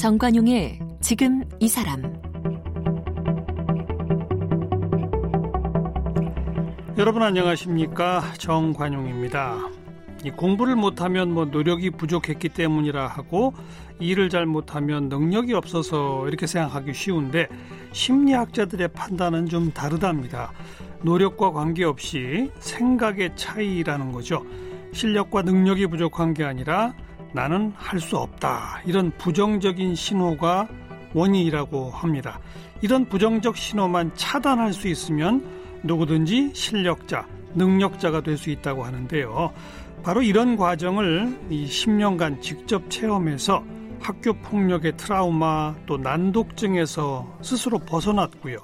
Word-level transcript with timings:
정관용의 0.00 0.78
지금 1.02 1.44
이 1.58 1.68
사람 1.68 2.02
여러분 6.96 7.22
안녕하십니까 7.22 8.22
정관용입니다. 8.38 9.58
공부를 10.36 10.74
못하면 10.74 11.34
뭐 11.34 11.44
노력이 11.44 11.90
부족했기 11.90 12.48
때문이라 12.48 13.08
하고 13.08 13.52
일을 13.98 14.30
잘 14.30 14.46
못하면 14.46 15.10
능력이 15.10 15.52
없어서 15.52 16.26
이렇게 16.28 16.46
생각하기 16.46 16.94
쉬운데 16.94 17.46
심리학자들의 17.92 18.88
판단은 18.94 19.50
좀 19.50 19.70
다르답니다. 19.70 20.52
노력과 21.02 21.52
관계없이 21.52 22.50
생각의 22.58 23.36
차이라는 23.36 24.12
거죠. 24.12 24.46
실력과 24.94 25.42
능력이 25.42 25.88
부족한 25.88 26.32
게 26.32 26.44
아니라 26.44 26.94
나는 27.32 27.72
할 27.76 28.00
수 28.00 28.16
없다. 28.16 28.82
이런 28.86 29.10
부정적인 29.18 29.94
신호가 29.94 30.68
원인이라고 31.14 31.90
합니다. 31.90 32.40
이런 32.82 33.06
부정적 33.08 33.56
신호만 33.56 34.12
차단할 34.14 34.72
수 34.72 34.88
있으면 34.88 35.44
누구든지 35.82 36.52
실력자, 36.54 37.26
능력자가 37.54 38.22
될 38.22 38.36
수 38.36 38.50
있다고 38.50 38.84
하는데요. 38.84 39.52
바로 40.02 40.22
이런 40.22 40.56
과정을 40.56 41.38
이 41.50 41.66
10년간 41.66 42.40
직접 42.40 42.88
체험해서 42.88 43.62
학교 44.00 44.32
폭력의 44.32 44.96
트라우마 44.96 45.74
또 45.84 45.98
난독증에서 45.98 47.38
스스로 47.42 47.78
벗어났고요. 47.78 48.58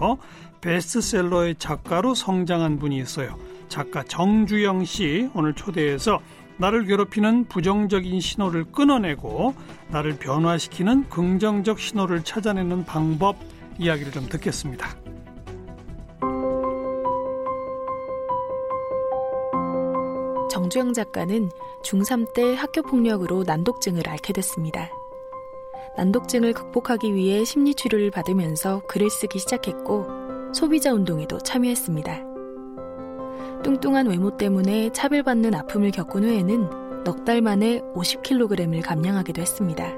베스트셀러의 0.62 1.56
작가로 1.58 2.14
성장한 2.14 2.78
분이 2.78 2.96
있어요. 2.98 3.36
작가 3.68 4.02
정주영 4.02 4.84
씨 4.86 5.28
오늘 5.34 5.52
초대해서 5.52 6.20
나를 6.58 6.84
괴롭히는 6.84 7.46
부정적인 7.46 8.20
신호를 8.20 8.64
끊어내고 8.72 9.54
나를 9.88 10.18
변화시키는 10.18 11.08
긍정적 11.08 11.78
신호를 11.78 12.24
찾아내는 12.24 12.84
방법 12.84 13.36
이야기를 13.78 14.12
좀 14.12 14.26
듣겠습니다. 14.28 14.88
정주영 20.50 20.94
작가는 20.94 21.50
중3 21.84 22.32
때 22.32 22.54
학교 22.54 22.82
폭력으로 22.82 23.44
난독증을 23.44 24.08
앓게 24.08 24.32
됐습니다. 24.32 24.88
난독증을 25.96 26.54
극복하기 26.54 27.14
위해 27.14 27.44
심리치료를 27.44 28.10
받으면서 28.10 28.82
글을 28.86 29.10
쓰기 29.10 29.38
시작했고 29.38 30.06
소비자 30.54 30.92
운동에도 30.92 31.38
참여했습니다. 31.38 32.35
뚱뚱한 33.62 34.06
외모 34.06 34.36
때문에 34.36 34.90
차별받는 34.92 35.54
아픔을 35.54 35.90
겪은 35.90 36.24
후에는 36.24 37.04
넉 37.04 37.24
달 37.24 37.40
만에 37.40 37.80
50kg을 37.94 38.82
감량하기도 38.82 39.40
했습니다. 39.40 39.92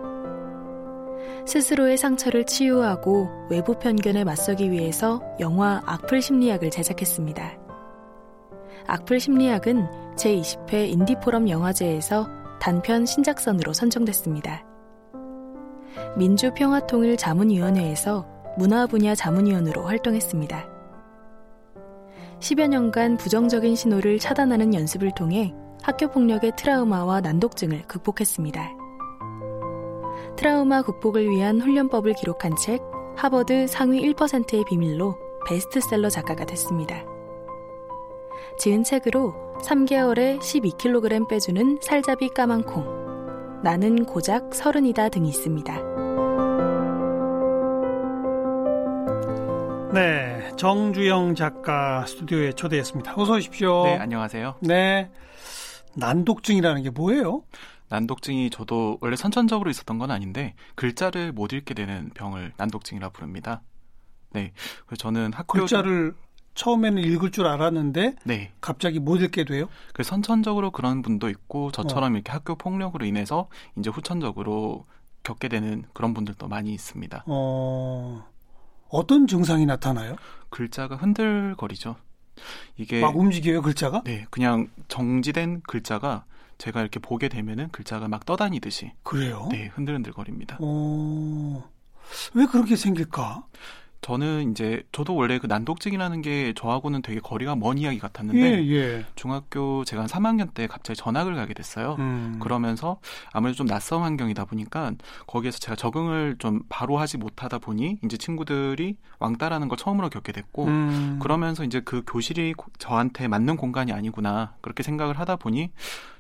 스스로의 1.47 1.97
상처를 1.97 2.45
치유하고 2.45 3.29
외부 3.51 3.79
편견에 3.79 4.25
맞서기 4.25 4.71
위해서 4.71 5.23
영화 5.41 5.81
악플 5.87 6.21
심리학을 6.21 6.71
제작했습니다. 6.71 7.59
악플 8.87 9.21
심리학은 9.21 9.87
제20회 10.17 10.91
인디포럼 10.91 11.49
영화제에서 11.49 12.29
단편 12.61 13.07
신작선으로 13.07 13.73
선정됐습니다. 13.73 14.65
민주평화통일 16.17 17.17
자문위원회에서 17.17 18.27
문화 18.59 18.87
분야 18.87 19.15
자문위원으로 19.15 19.83
활동했습니다. 19.83 20.78
10여 22.41 22.69
년간 22.69 23.17
부정적인 23.17 23.75
신호를 23.75 24.19
차단하는 24.19 24.75
연습을 24.75 25.13
통해 25.15 25.55
학교 25.83 26.09
폭력의 26.09 26.53
트라우마와 26.57 27.21
난독증을 27.21 27.83
극복했습니다. 27.87 28.77
트라우마 30.37 30.83
극복을 30.83 31.29
위한 31.29 31.61
훈련법을 31.61 32.15
기록한 32.15 32.55
책 32.57 32.81
하버드 33.17 33.67
상위 33.67 34.01
1%의 34.13 34.65
비밀로 34.69 35.17
베스트셀러 35.49 36.09
작가가 36.11 36.45
됐습니다. 36.45 37.05
지은 38.59 38.85
책으로 38.85 39.35
3개월에 39.63 40.39
12kg 40.39 41.29
빼주는 41.29 41.79
살잡이 41.81 42.29
까만 42.29 42.63
콩, 42.63 42.85
나는 43.63 44.05
고작 44.05 44.55
서른이다 44.55 45.09
등이 45.09 45.29
있습니다. 45.29 45.88
네, 49.93 50.53
정주영 50.57 51.35
작가 51.35 52.05
스튜디오에 52.05 52.53
초대했습니다. 52.53 53.15
어서 53.17 53.33
오십시오. 53.35 53.85
네, 53.85 53.97
안녕하세요. 53.97 54.57
네. 54.61 55.11
난독증이라는 55.97 56.83
게 56.83 56.91
뭐예요? 56.91 57.43
난독증이 57.89 58.51
저도 58.51 58.99
원래 59.01 59.17
선천적으로 59.17 59.71
있었던 59.71 59.99
건 59.99 60.11
아닌데 60.11 60.55
글자를 60.75 61.33
못 61.33 61.55
읽게 61.55 61.73
되는 61.73 62.11
병을 62.15 62.53
난독증이라 62.59 63.09
부릅니다. 63.11 63.63
네. 64.31 64.53
그래서 64.87 64.97
저는 64.97 65.33
학교 65.33 65.59
글자를 65.59 66.15
처음에는 66.55 67.03
읽을 67.03 67.31
줄 67.31 67.47
알았는데 67.47 68.17
네. 68.25 68.53
갑자기 68.61 68.99
못 68.99 69.23
읽게 69.23 69.45
돼요? 69.45 69.69
그 69.95 70.03
선천적으로 70.03 70.71
그런 70.71 71.01
분도 71.01 71.31
있고 71.31 71.71
저처럼 71.71 72.13
어. 72.13 72.15
이렇게 72.17 72.31
학교 72.31 72.57
폭력으로 72.57 73.07
인해서 73.07 73.49
이제 73.79 73.89
후천적으로 73.89 74.85
겪게 75.23 75.49
되는 75.49 75.85
그런 75.95 76.13
분들도 76.13 76.47
많이 76.47 76.75
있습니다. 76.75 77.25
어. 77.27 78.27
어떤 78.89 79.27
증상이 79.27 79.67
나타나요? 79.67 80.17
글자가 80.51 80.97
흔들거리죠. 80.97 81.97
이게 82.77 83.01
막 83.01 83.17
움직여요 83.17 83.63
글자가? 83.63 84.03
네, 84.05 84.27
그냥 84.31 84.69
정지된 84.89 85.63
글자가 85.67 86.25
제가 86.59 86.81
이렇게 86.81 86.99
보게 86.99 87.29
되면은 87.29 87.71
글자가 87.71 88.09
막 88.09 88.25
떠다니듯이 88.25 88.93
그래요? 89.03 89.49
네, 89.51 89.71
흔들흔들거립니다. 89.75 90.59
어... 90.61 91.71
왜 92.35 92.47
그렇게 92.47 92.77
생길까? 92.77 93.45
저는 94.01 94.53
이제 94.53 94.83
저도 94.93 95.15
원래 95.15 95.39
그 95.39 95.47
난독증이라는 95.47 96.23
게 96.23 96.53
저하고는 96.57 97.03
되게 97.03 97.21
거리가 97.21 97.57
먼 97.57 97.79
이야기 97.79 97.99
같았는데 97.99 98.41
예, 98.41 98.71
예. 98.71 99.07
중학교 99.17 99.85
제가 99.85 100.03
한 100.03 100.09
3학년 100.09 100.55
때 100.55 100.67
갑자기 100.67 100.97
전학을 100.99 101.35
가게 101.35 101.53
됐어요. 101.53 101.97
음. 101.99 102.39
그러면서 102.41 103.01
아무래도 103.33 103.57
좀 103.57 103.67
낯선 103.67 104.03
환경이다 104.03 104.45
보니까 104.45 104.93
거기에서 105.27 105.59
제가 105.59 105.77
적응을 105.77 106.37
좀 106.39 106.61
바로 106.69 106.99
하지 106.99 107.19
못하다 107.19 107.59
보니 107.59 107.99
이제 108.05 108.17
친구들이 108.17 108.97
왕따라는 109.19 109.69
걸 109.69 109.77
처음으로 109.77 110.11
겪게 110.11 110.33
됐고 110.33 110.67
음. 110.67 111.19
그러면서 111.21 111.65
이제 111.65 111.81
그 111.81 112.03
교실이 112.07 112.55
저한테 112.79 113.29
맞는 113.29 113.57
공간이 113.57 113.93
아니구나 113.93 114.55
그렇게 114.61 114.83
생각을 114.83 115.19
하다 115.19 115.37
보니 115.37 115.71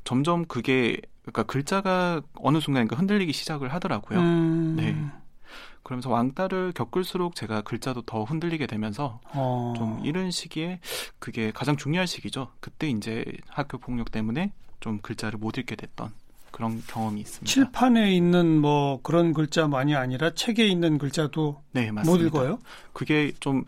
점점 0.05 0.47
그게 0.47 1.01
그러니까 1.23 1.43
글자가 1.45 2.23
어느 2.35 2.59
순간인가 2.61 2.97
흔들리기 2.97 3.33
시작을 3.33 3.73
하더라고요. 3.73 4.19
음. 4.19 4.75
네. 4.77 4.97
그러면서 5.89 6.11
왕따를 6.11 6.73
겪을수록 6.75 7.35
제가 7.35 7.63
글자도 7.63 8.03
더 8.03 8.23
흔들리게 8.23 8.67
되면서 8.67 9.21
어. 9.33 9.73
좀 9.75 10.05
이런 10.05 10.31
시기에 10.31 10.81
그게 11.19 11.51
가장 11.51 11.79
중요한 11.79 12.07
시기죠. 12.07 12.49
그때 12.61 12.91
이제 12.91 13.25
학교 13.49 13.79
폭력 13.79 14.13
때문에 14.13 14.53
좀 14.81 14.99
글자를 14.99 15.39
못 15.39 15.57
읽게 15.57 15.77
됐던 15.77 16.13
그런 16.51 16.83
경험이 16.87 17.23
있습니다. 17.23 17.47
칠판에 17.51 18.15
있는 18.15 18.61
뭐 18.61 19.01
그런 19.03 19.33
글자만이 19.33 19.95
아니라 19.95 20.35
책에 20.35 20.67
있는 20.67 20.99
글자도 20.99 21.63
네, 21.73 21.91
못 21.91 22.21
읽어요? 22.21 22.59
그게 22.93 23.33
좀 23.41 23.65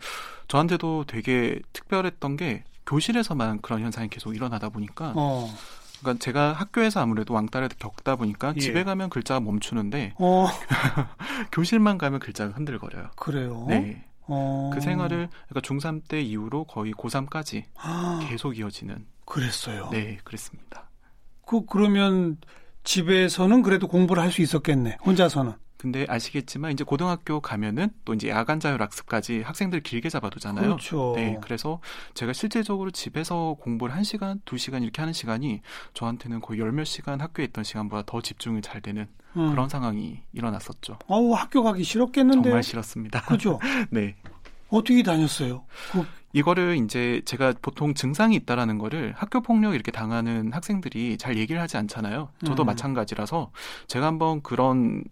저한테도 0.47 1.05
되게 1.07 1.59
특별했던 1.73 2.37
게 2.37 2.63
교실에서만 2.85 3.61
그런 3.61 3.81
현상이 3.81 4.09
계속 4.09 4.35
일어나다 4.35 4.69
보니까 4.69 5.13
어. 5.15 5.49
그러니까 6.01 6.23
제가 6.23 6.53
학교에서 6.53 6.99
아무래도 6.99 7.33
왕따를 7.33 7.69
겪다 7.79 8.15
보니까 8.15 8.53
예. 8.55 8.59
집에 8.59 8.83
가면 8.83 9.09
글자가 9.09 9.39
멈추는데 9.39 10.13
어. 10.17 10.47
교실만 11.51 11.97
가면 11.97 12.19
글자가 12.19 12.53
흔들거려요. 12.53 13.09
그래요? 13.15 13.65
네. 13.69 14.03
어. 14.27 14.71
그 14.73 14.81
생활을 14.81 15.29
그러니까 15.49 15.61
중3 15.67 16.07
때 16.07 16.21
이후로 16.21 16.65
거의 16.65 16.93
고3까지 16.93 17.63
아. 17.77 18.19
계속 18.29 18.57
이어지는. 18.57 19.05
그랬어요. 19.25 19.89
네, 19.91 20.17
그랬습니다. 20.23 20.89
그 21.45 21.65
그러면 21.65 22.37
집에서는 22.83 23.61
그래도 23.61 23.87
공부를 23.87 24.21
할 24.23 24.31
수 24.31 24.41
있었겠네. 24.41 24.97
혼자서는. 25.05 25.53
근데 25.81 26.05
아시겠지만 26.07 26.71
이제 26.73 26.83
고등학교 26.83 27.39
가면은 27.39 27.89
또 28.05 28.13
이제 28.13 28.29
야간 28.29 28.59
자율 28.59 28.81
학습까지 28.81 29.41
학생들 29.41 29.81
길게 29.81 30.09
잡아두잖아요. 30.09 30.65
그렇죠. 30.65 31.13
네, 31.15 31.39
그래서 31.41 31.79
제가 32.13 32.33
실제적으로 32.33 32.91
집에서 32.91 33.55
공부를 33.59 33.95
한 33.95 34.03
시간, 34.03 34.39
두 34.45 34.57
시간 34.59 34.83
이렇게 34.83 35.01
하는 35.01 35.11
시간이 35.13 35.61
저한테는 35.93 36.39
거의 36.41 36.59
열 36.59 36.71
몇 36.71 36.85
시간 36.85 37.19
학교에 37.19 37.45
있던 37.45 37.63
시간보다 37.63 38.03
더 38.05 38.21
집중이 38.21 38.61
잘 38.61 38.79
되는 38.81 39.07
음. 39.35 39.49
그런 39.51 39.67
상황이 39.69 40.21
일어났었죠. 40.33 40.99
어우 41.07 41.33
학교 41.33 41.63
가기 41.63 41.83
싫었겠는데. 41.83 42.43
정말 42.43 42.63
싫었습니다. 42.63 43.21
그죠? 43.23 43.59
네. 43.91 44.15
어떻게 44.69 45.03
다녔어요? 45.03 45.65
그... 45.91 46.05
이거를 46.33 46.77
이제 46.77 47.21
제가 47.25 47.53
보통 47.61 47.93
증상이 47.93 48.35
있다라는 48.37 48.77
거를 48.77 49.13
학교 49.17 49.41
폭력 49.41 49.73
이렇게 49.73 49.91
당하는 49.91 50.53
학생들이 50.53 51.17
잘 51.17 51.37
얘기를 51.37 51.61
하지 51.61 51.75
않잖아요. 51.75 52.29
저도 52.45 52.63
음. 52.63 52.65
마찬가지라서 52.67 53.51
제가 53.87 54.05
한번 54.05 54.41
그런 54.41 55.03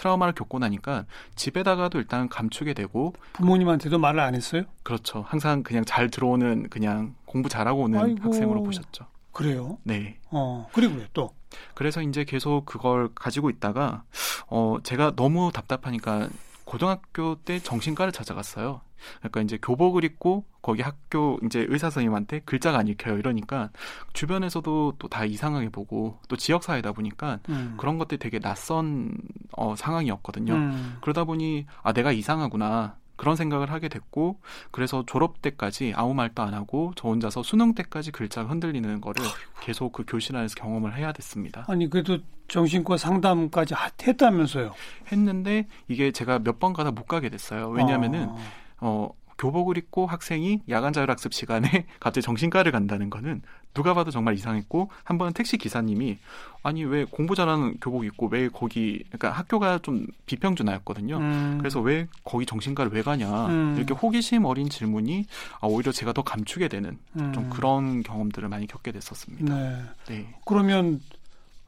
트라우마를 0.00 0.32
겪고 0.34 0.58
나니까 0.58 1.04
집에다가도 1.36 1.98
일단 1.98 2.28
감추게 2.28 2.72
되고 2.72 3.12
부모님한테도 3.34 3.98
말을 3.98 4.20
안 4.20 4.34
했어요? 4.34 4.62
그렇죠. 4.82 5.24
항상 5.28 5.62
그냥 5.62 5.84
잘 5.84 6.08
들어오는 6.10 6.70
그냥 6.70 7.14
공부 7.26 7.50
잘하고 7.50 7.82
오는 7.82 8.00
아이고, 8.00 8.22
학생으로 8.22 8.62
보셨죠. 8.62 9.06
그래요? 9.32 9.78
네. 9.84 10.18
어 10.30 10.66
그리고요 10.72 11.04
또 11.12 11.30
그래서 11.74 12.00
이제 12.00 12.24
계속 12.24 12.64
그걸 12.64 13.10
가지고 13.14 13.50
있다가 13.50 14.04
어 14.48 14.78
제가 14.82 15.12
너무 15.16 15.50
답답하니까 15.52 16.28
고등학교 16.70 17.34
때 17.34 17.58
정신과를 17.58 18.12
찾아갔어요. 18.12 18.80
그러니까 19.18 19.40
이제 19.40 19.58
교복을 19.60 20.04
입고 20.04 20.44
거기 20.62 20.82
학교 20.82 21.36
이제 21.44 21.66
의사 21.68 21.90
선생님한테 21.90 22.42
글자가 22.44 22.78
안 22.78 22.86
읽혀요 22.86 23.18
이러니까 23.18 23.70
주변에서도 24.12 24.94
또 24.98 25.08
다 25.08 25.24
이상하게 25.24 25.70
보고 25.70 26.20
또 26.28 26.36
지역 26.36 26.62
사회다 26.62 26.92
보니까 26.92 27.40
음. 27.48 27.74
그런 27.76 27.98
것들이 27.98 28.18
되게 28.20 28.38
낯선 28.38 29.10
어, 29.56 29.74
상황이었거든요. 29.74 30.54
음. 30.54 30.98
그러다 31.00 31.24
보니 31.24 31.66
아 31.82 31.92
내가 31.92 32.12
이상하구나 32.12 32.94
그런 33.20 33.36
생각을 33.36 33.70
하게 33.70 33.90
됐고 33.90 34.40
그래서 34.70 35.04
졸업 35.06 35.42
때까지 35.42 35.92
아무 35.94 36.14
말도 36.14 36.42
안 36.42 36.54
하고 36.54 36.92
저 36.96 37.08
혼자서 37.08 37.42
수능 37.42 37.74
때까지 37.74 38.12
글자가 38.12 38.48
흔들리는 38.48 38.98
거를 39.02 39.22
계속 39.60 39.92
그 39.92 40.04
교실 40.06 40.36
안에서 40.36 40.54
경험을 40.54 40.96
해야 40.96 41.12
됐습니다. 41.12 41.66
아니 41.68 41.90
그래도 41.90 42.16
정신과 42.48 42.96
상담까지 42.96 43.74
했다면서요? 44.02 44.72
했는데 45.12 45.66
이게 45.86 46.12
제가 46.12 46.38
몇 46.38 46.58
번 46.60 46.72
가다 46.72 46.92
못 46.92 47.04
가게 47.04 47.28
됐어요. 47.28 47.68
왜냐하면은 47.68 48.28
아. 48.30 48.36
어 48.80 49.10
교복을 49.36 49.76
입고 49.76 50.06
학생이 50.06 50.60
야간 50.70 50.94
자율학습 50.94 51.34
시간에 51.34 51.86
갑자기 52.00 52.22
정신과를 52.24 52.72
간다는 52.72 53.10
거는 53.10 53.42
누가 53.74 53.94
봐도 53.94 54.10
정말 54.10 54.34
이상했고 54.34 54.90
한 55.04 55.18
번은 55.18 55.32
택시 55.32 55.56
기사님이 55.56 56.18
아니 56.62 56.84
왜 56.84 57.04
공부 57.04 57.34
잘하는 57.34 57.78
교복 57.80 58.04
입고 58.04 58.28
왜 58.28 58.48
거기 58.48 59.02
그러니까 59.08 59.30
학교가 59.30 59.78
좀 59.82 60.06
비평준화였거든요. 60.26 61.16
음. 61.18 61.58
그래서 61.58 61.80
왜 61.80 62.06
거기 62.24 62.46
정신과를 62.46 62.92
왜 62.92 63.02
가냐 63.02 63.46
음. 63.46 63.74
이렇게 63.76 63.94
호기심 63.94 64.44
어린 64.44 64.68
질문이 64.68 65.26
아, 65.60 65.66
오히려 65.66 65.92
제가 65.92 66.12
더 66.12 66.22
감추게 66.22 66.68
되는 66.68 66.98
음. 67.16 67.32
좀 67.32 67.48
그런 67.48 68.02
경험들을 68.02 68.48
많이 68.48 68.66
겪게 68.66 68.92
됐었습니다. 68.92 69.54
네. 69.54 69.82
네. 70.08 70.34
그러면 70.44 71.00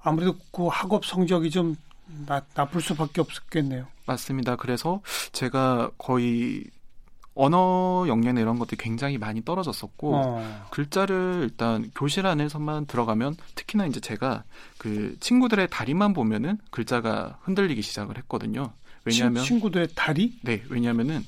아무래도 0.03 0.37
그 0.51 0.67
학업 0.67 1.07
성적이 1.07 1.51
좀 1.51 1.77
나, 2.27 2.43
나쁠 2.55 2.81
수밖에 2.81 3.21
없었겠네요. 3.21 3.87
맞습니다. 4.07 4.57
그래서 4.57 5.01
제가 5.33 5.91
거의 5.97 6.65
언어 7.35 8.05
역량 8.09 8.37
이런 8.37 8.59
것들이 8.59 8.77
굉장히 8.77 9.19
많이 9.19 9.43
떨어졌었고 9.45 10.15
어. 10.15 10.67
글자를 10.71 11.41
일단 11.45 11.91
교실 11.95 12.27
안에서만 12.27 12.87
들어가면 12.87 13.37
특히나 13.55 13.87
이제 13.87 14.01
제가 14.01 14.45
그 14.79 15.17
친구들의 15.21 15.69
다리만 15.71 16.13
보면은 16.13 16.59
글자가 16.71 17.39
흔들리기 17.43 17.81
시작을 17.83 18.19
했거든요. 18.19 18.73
왜냐하면 19.05 19.45
친구들의 19.45 19.89
다리? 19.95 20.39
네, 20.43 20.63
왜냐하면은 20.69 21.25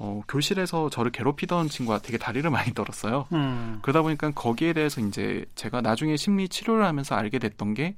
어, 0.00 0.22
교실에서 0.28 0.90
저를 0.90 1.10
괴롭히던 1.10 1.68
친구가 1.68 1.98
되게 1.98 2.18
다리를 2.18 2.48
많이 2.50 2.72
떨었어요. 2.72 3.26
음. 3.32 3.78
그러다 3.82 4.02
보니까 4.02 4.30
거기에 4.30 4.72
대해서 4.72 5.00
이제 5.00 5.44
제가 5.54 5.80
나중에 5.80 6.16
심리 6.16 6.48
치료를 6.48 6.84
하면서 6.84 7.14
알게 7.14 7.38
됐던 7.38 7.74
게 7.74 7.96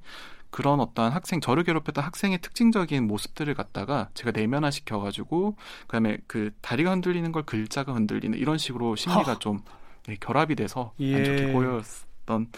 그런 0.50 0.80
어떤 0.80 1.12
학생 1.12 1.40
저를 1.40 1.64
괴롭혔던 1.64 2.02
학생의 2.04 2.40
특징적인 2.40 3.06
모습들을 3.06 3.52
갖다가 3.54 4.10
제가 4.14 4.32
내면화 4.32 4.70
시켜가지고 4.70 5.56
그다음에 5.86 6.18
그 6.26 6.50
다리가 6.60 6.90
흔들리는 6.90 7.30
걸 7.32 7.44
글자가 7.44 7.92
흔들리는 7.94 8.38
이런 8.38 8.58
식으로 8.58 8.96
심리가 8.96 9.38
좀 9.38 9.60
네, 10.06 10.16
결합이 10.18 10.56
돼서 10.56 10.92
예. 11.00 11.16
안 11.16 11.24
좋게 11.24 11.52
보였던 11.52 12.48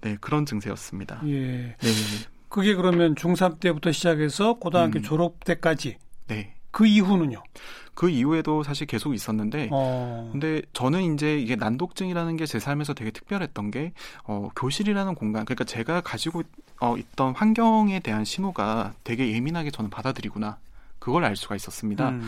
네, 0.00 0.16
그런 0.20 0.46
증세였습니다. 0.46 1.22
예. 1.26 1.76
네. 1.76 1.88
그게 2.48 2.74
그러면 2.74 3.14
중3 3.14 3.60
때부터 3.60 3.92
시작해서 3.92 4.54
고등학교 4.54 4.98
음. 4.98 5.02
졸업 5.02 5.44
때까지. 5.44 5.96
네. 6.26 6.54
그 6.72 6.86
이후는요? 6.86 7.42
그 7.94 8.08
이후에도 8.08 8.62
사실 8.62 8.86
계속 8.86 9.14
있었는데, 9.14 9.68
어. 9.70 10.28
근데 10.32 10.62
저는 10.72 11.14
이제 11.14 11.38
이게 11.38 11.54
난독증이라는 11.56 12.36
게 12.38 12.46
제 12.46 12.58
삶에서 12.58 12.94
되게 12.94 13.10
특별했던 13.10 13.70
게, 13.70 13.92
어, 14.24 14.48
교실이라는 14.56 15.14
공간, 15.14 15.44
그러니까 15.44 15.64
제가 15.64 16.00
가지고 16.00 16.42
어, 16.80 16.96
있던 16.96 17.34
환경에 17.36 18.00
대한 18.00 18.24
신호가 18.24 18.94
되게 19.04 19.30
예민하게 19.32 19.70
저는 19.70 19.90
받아들이구나. 19.90 20.58
그걸 21.02 21.24
알 21.24 21.34
수가 21.34 21.56
있었습니다. 21.56 22.10
음. 22.10 22.22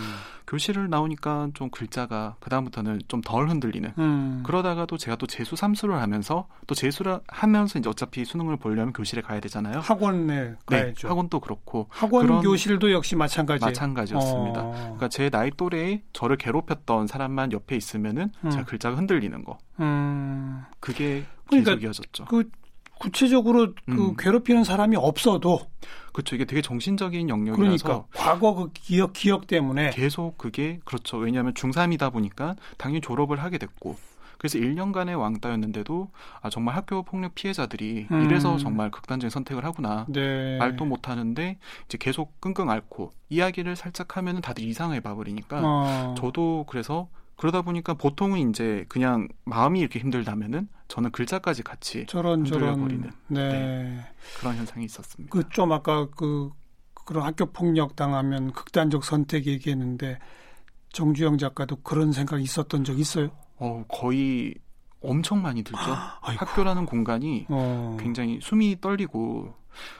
교실을 0.48 0.90
나오니까 0.90 1.50
좀 1.54 1.70
글자가 1.70 2.34
그다음부터는 2.40 3.02
좀 3.06 3.22
덜 3.22 3.48
흔들리는. 3.48 3.92
음. 3.96 4.42
그러다가도 4.44 4.98
제가 4.98 5.16
또 5.16 5.28
재수 5.28 5.54
삼수를 5.54 6.02
하면서 6.02 6.48
또 6.66 6.74
재수를 6.74 7.20
하면서 7.28 7.78
이제 7.78 7.88
어차피 7.88 8.24
수능을 8.24 8.56
보려면 8.56 8.92
교실에 8.92 9.22
가야 9.22 9.38
되잖아요. 9.38 9.78
학원에 9.78 10.26
네, 10.26 10.54
가야죠. 10.66 11.08
학원도 11.08 11.38
그렇고 11.38 11.86
학원 11.88 12.40
교실도 12.40 12.90
역시 12.90 13.14
마찬가지. 13.14 13.64
마찬가지였습니다. 13.64 14.60
어. 14.60 14.72
그러니까 14.72 15.08
제 15.08 15.30
나이 15.30 15.52
또래에 15.52 16.02
저를 16.12 16.36
괴롭혔던 16.36 17.06
사람만 17.06 17.52
옆에 17.52 17.76
있으면은 17.76 18.32
음. 18.44 18.50
제가 18.50 18.64
글자가 18.64 18.96
흔들리는 18.96 19.44
거. 19.44 19.56
음. 19.78 20.64
그게 20.80 21.24
그러니까 21.46 21.76
계속 21.76 21.84
이어졌죠. 21.84 22.24
그 22.24 22.50
구체적으로 23.04 23.74
그 23.86 23.92
음. 23.92 24.16
괴롭히는 24.16 24.64
사람이 24.64 24.96
없어도 24.96 25.60
그렇죠. 26.12 26.36
이게 26.36 26.44
되게 26.44 26.62
정신적인 26.62 27.28
영역이라서 27.28 27.84
그러니까 27.84 28.06
과거 28.14 28.54
그 28.54 28.70
기억 28.72 29.12
기억 29.12 29.46
때문에 29.46 29.90
계속 29.90 30.38
그게 30.38 30.80
그렇죠. 30.84 31.18
왜냐하면 31.18 31.52
중3이다 31.54 32.12
보니까 32.12 32.56
당연히 32.78 33.00
졸업을 33.00 33.42
하게 33.42 33.58
됐고 33.58 33.96
그래서 34.38 34.58
1년간의 34.58 35.18
왕따였는데도 35.18 36.10
아 36.40 36.50
정말 36.50 36.76
학교 36.76 37.02
폭력 37.02 37.34
피해자들이 37.34 38.08
음. 38.10 38.24
이래서 38.24 38.56
정말 38.58 38.90
극단적인 38.90 39.30
선택을 39.30 39.64
하구나. 39.64 40.06
네. 40.08 40.56
말도 40.58 40.84
못 40.84 41.08
하는데 41.08 41.58
이제 41.86 41.98
계속 41.98 42.40
끙끙 42.40 42.70
앓고 42.70 43.12
이야기를 43.28 43.76
살짝 43.76 44.16
하면은 44.16 44.40
다들 44.40 44.64
이상해 44.64 45.00
봐버리니까 45.00 45.60
어. 45.62 46.14
저도 46.16 46.64
그래서 46.68 47.08
그러다 47.36 47.62
보니까 47.62 47.94
보통은 47.94 48.50
이제 48.50 48.84
그냥 48.88 49.28
마음이 49.44 49.80
이렇게 49.80 49.98
힘들다면은 49.98 50.68
저는 50.88 51.10
글자까지 51.10 51.62
같이 51.62 52.06
저런 52.06 52.44
저런 52.44 52.80
버리는 52.80 53.10
네. 53.28 53.48
네. 53.48 54.00
그런 54.38 54.56
현상이 54.56 54.84
있었습니다. 54.84 55.30
그 55.32 55.48
좀 55.50 55.72
아까 55.72 56.06
그 56.16 56.50
그런 57.04 57.24
학교 57.24 57.46
폭력 57.46 57.96
당하면 57.96 58.52
극단적 58.52 59.04
선택 59.04 59.46
얘기했는데 59.46 60.18
정주영 60.92 61.38
작가도 61.38 61.76
그런 61.82 62.12
생각 62.12 62.40
있었던 62.40 62.84
적 62.84 62.98
있어요? 62.98 63.30
어 63.56 63.84
거의 63.88 64.54
엄청 65.00 65.42
많이 65.42 65.62
들죠. 65.62 65.78
학교라는 66.22 66.86
공간이 66.86 67.46
어. 67.50 67.96
굉장히 68.00 68.38
숨이 68.40 68.80
떨리고 68.80 69.54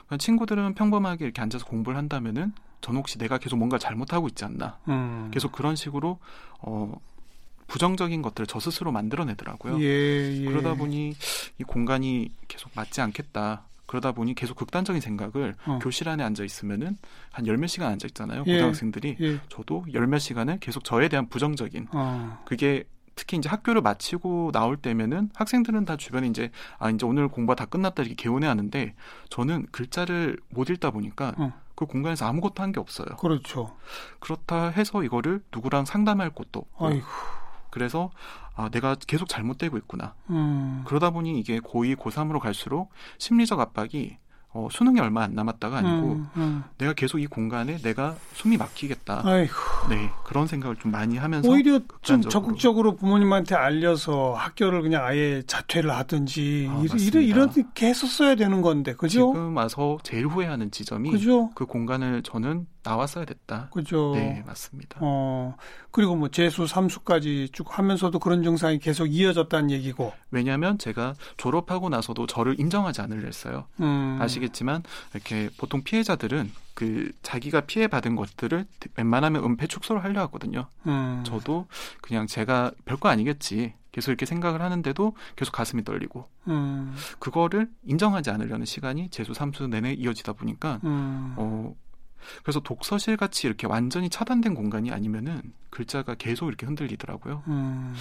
그러니까 0.05 0.17
친구들은 0.17 0.73
평범하게 0.73 1.25
이렇게 1.25 1.41
앉아서 1.41 1.65
공부를 1.65 1.97
한다면은 1.97 2.53
전 2.81 2.95
혹시 2.95 3.17
내가 3.17 3.37
계속 3.37 3.57
뭔가 3.57 3.77
잘못하고 3.77 4.27
있지 4.29 4.45
않나. 4.45 4.79
음. 4.87 5.29
계속 5.33 5.51
그런 5.51 5.75
식으로 5.75 6.19
어 6.61 6.93
부정적인 7.67 8.21
것들을 8.21 8.47
저 8.47 8.59
스스로 8.59 8.91
만들어내더라고요. 8.91 9.79
예, 9.81 10.41
예. 10.41 10.45
그러다 10.45 10.75
보니 10.75 11.13
이 11.59 11.63
공간이 11.63 12.31
계속 12.47 12.71
맞지 12.75 13.01
않겠다. 13.01 13.63
그러다 13.87 14.13
보니 14.13 14.33
계속 14.33 14.55
극단적인 14.57 14.99
생각을 15.01 15.55
어. 15.67 15.79
교실 15.81 16.09
안에 16.09 16.23
앉아 16.23 16.43
있으면은 16.43 16.97
한 17.31 17.45
열 17.45 17.57
몇 17.57 17.67
시간 17.67 17.91
앉아 17.91 18.07
있잖아요. 18.07 18.43
예, 18.47 18.53
고등학생들이. 18.55 19.17
예. 19.21 19.39
저도 19.49 19.85
열 19.93 20.07
몇 20.07 20.19
시간을 20.19 20.59
계속 20.59 20.83
저에 20.83 21.07
대한 21.07 21.27
부정적인 21.29 21.87
어. 21.91 22.43
그게 22.45 22.83
특히 23.15 23.37
이제 23.37 23.47
학교를 23.47 23.81
마치고 23.81 24.51
나올 24.51 24.75
때면은 24.75 25.29
학생들은 25.35 25.85
다 25.85 25.95
주변에 25.97 26.27
이제 26.27 26.51
아 26.79 26.89
이제 26.89 27.05
오늘 27.05 27.27
공부가 27.29 27.55
다 27.55 27.65
끝났다 27.65 28.03
이렇게 28.03 28.15
개운해 28.15 28.45
하는데 28.47 28.93
저는 29.29 29.67
글자를 29.71 30.37
못 30.49 30.69
읽다 30.69 30.91
보니까 30.91 31.33
어. 31.37 31.53
그 31.75 31.85
공간에서 31.85 32.25
아무것도 32.27 32.61
한 32.63 32.71
게 32.73 32.79
없어요. 32.79 33.07
그렇죠. 33.17 33.75
그렇다 34.19 34.69
해서 34.69 35.03
이거를 35.03 35.41
누구랑 35.53 35.85
상담할 35.85 36.31
곳도 36.31 36.59
없고 36.61 36.87
아이고. 36.87 37.05
그래서 37.75 38.09
아, 38.55 38.69
내가 38.69 38.95
계속 39.05 39.27
잘못되고 39.27 39.77
있구나. 39.79 40.13
음. 40.29 40.83
그러다 40.85 41.09
보니 41.09 41.37
이게 41.37 41.59
고2, 41.59 41.97
고3으로 41.97 42.39
갈수록 42.39 42.89
심리적 43.17 43.59
압박이 43.59 44.15
어, 44.53 44.69
수능이 44.71 45.01
얼마 45.01 45.23
안 45.23 45.35
남았다가 45.35 45.79
아니고 45.79 46.13
음, 46.13 46.29
음. 46.37 46.63
내가 46.77 46.93
계속 46.93 47.19
이 47.19 47.27
공간에 47.27 47.77
내가 47.79 48.15
숨이 48.31 48.55
막히겠다. 48.55 49.23
아이고. 49.25 49.53
네 49.89 50.09
그런 50.23 50.47
생각을 50.47 50.77
좀 50.77 50.91
많이 50.93 51.17
하면서 51.17 51.49
오히려. 51.51 51.81
좀 52.01 52.21
적극적으로 52.21 52.95
부모님한테 52.95 53.55
알려서 53.55 54.35
학교를 54.35 54.81
그냥 54.81 55.03
아예 55.03 55.43
자퇴를 55.45 55.91
하든지 55.91 56.69
아, 56.71 56.81
이런 56.97 57.51
이렇게 57.51 57.87
했었어야 57.87 58.35
되는 58.35 58.61
건데 58.61 58.93
그죠? 58.93 59.33
지금 59.33 59.57
와서 59.57 59.97
제일 60.03 60.27
후회하는 60.27 60.71
지점이 60.71 61.11
그죠? 61.11 61.49
그 61.55 61.65
공간을 61.65 62.23
저는 62.23 62.67
나왔어야 62.85 63.25
됐다. 63.25 63.69
그죠. 63.71 64.11
네, 64.15 64.43
맞습니다. 64.45 64.99
어, 65.01 65.55
그리고 65.91 66.15
뭐 66.15 66.29
재수, 66.29 66.67
삼수까지 66.67 67.49
쭉 67.51 67.77
하면서도 67.77 68.19
그런 68.19 68.43
증상이 68.43 68.79
계속 68.79 69.07
이어졌다는 69.07 69.71
얘기고. 69.71 70.13
왜냐하면 70.31 70.77
제가 70.77 71.15
졸업하고 71.37 71.89
나서도 71.89 72.27
저를 72.27 72.59
인정하지 72.59 73.01
않으려 73.01 73.25
했어요. 73.25 73.65
음. 73.79 74.17
아시겠지만 74.21 74.83
이렇게 75.13 75.49
보통 75.57 75.83
피해자들은 75.83 76.51
그 76.73 77.11
자기가 77.23 77.61
피해 77.61 77.87
받은 77.87 78.15
것들을 78.15 78.65
웬만하면 78.97 79.43
은폐 79.43 79.67
축소를 79.67 80.03
하려 80.03 80.21
하거든요. 80.21 80.67
음. 80.87 81.23
저도 81.25 81.67
그냥 82.01 82.27
제가 82.27 82.71
별거 82.85 83.09
아니겠지. 83.09 83.73
계속 83.95 84.11
이렇게 84.11 84.25
생각을 84.25 84.61
하는데도 84.61 85.13
계속 85.37 85.53
가슴이 85.53 85.85
떨리고 85.85 86.27
음. 86.49 86.93
그거를 87.19 87.69
인정하지 87.85 88.29
않으려는 88.29 88.65
시간이 88.65 89.07
재수 89.09 89.33
삼수 89.33 89.67
내내 89.67 89.93
이어지다 89.93 90.33
보니까 90.33 90.81
음. 90.83 91.33
어 91.37 91.73
그래서 92.43 92.59
독서실 92.59 93.17
같이 93.17 93.47
이렇게 93.47 93.67
완전히 93.67 94.09
차단된 94.09 94.53
공간이 94.53 94.91
아니면은 94.91 95.41
글자가 95.69 96.15
계속 96.15 96.47
이렇게 96.47 96.65
흔들리더라고요. 96.65 97.43
음. 97.47 97.95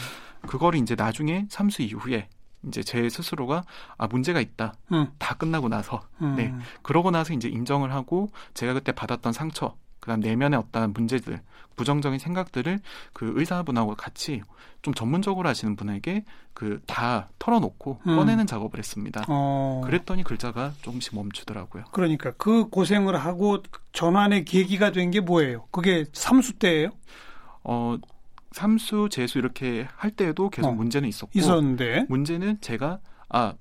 그거를 0.46 0.78
이제 0.80 0.94
나중에 0.94 1.46
삼수 1.48 1.82
이후에 1.82 2.28
이제 2.66 2.82
제 2.82 3.08
스스로가 3.08 3.64
아 3.98 4.06
문제가 4.06 4.40
있다. 4.40 4.74
음. 4.92 5.08
다 5.18 5.34
끝나고 5.34 5.68
나서 5.68 6.02
음. 6.22 6.36
네 6.36 6.54
그러고 6.82 7.10
나서 7.10 7.34
이제 7.34 7.48
인정을 7.48 7.92
하고 7.92 8.30
제가 8.54 8.74
그때 8.74 8.92
받았던 8.92 9.32
상처 9.32 9.76
그다음 10.04 10.20
내면의 10.20 10.58
어떤 10.58 10.92
문제들 10.92 11.40
부정적인 11.76 12.18
생각들을 12.18 12.78
그 13.14 13.32
의사분하고 13.36 13.94
같이 13.94 14.42
좀 14.82 14.92
전문적으로 14.92 15.48
하시는 15.48 15.76
분에게 15.76 16.24
그 16.52 16.78
다 16.86 17.30
털어놓고 17.38 18.00
음. 18.06 18.16
꺼내는 18.16 18.46
작업을 18.46 18.78
했습니다. 18.78 19.24
어. 19.28 19.80
그랬더니 19.86 20.22
글자가 20.22 20.74
조금씩 20.82 21.14
멈추더라고요. 21.16 21.84
그러니까 21.92 22.32
그 22.36 22.68
고생을 22.68 23.16
하고 23.16 23.62
전환의 23.92 24.44
계기가 24.44 24.92
된 24.92 25.10
게 25.10 25.20
뭐예요? 25.20 25.66
그게 25.70 26.04
삼수 26.12 26.58
때예요? 26.58 26.90
어 27.62 27.96
삼수 28.52 29.08
재수 29.10 29.38
이렇게 29.38 29.88
할 29.96 30.10
때에도 30.10 30.50
계속 30.50 30.68
어. 30.68 30.72
문제는 30.72 31.08
있었고 31.08 31.30
있었는데. 31.38 32.04
문제는 32.10 32.58
제가 32.60 32.98
아 33.30 33.54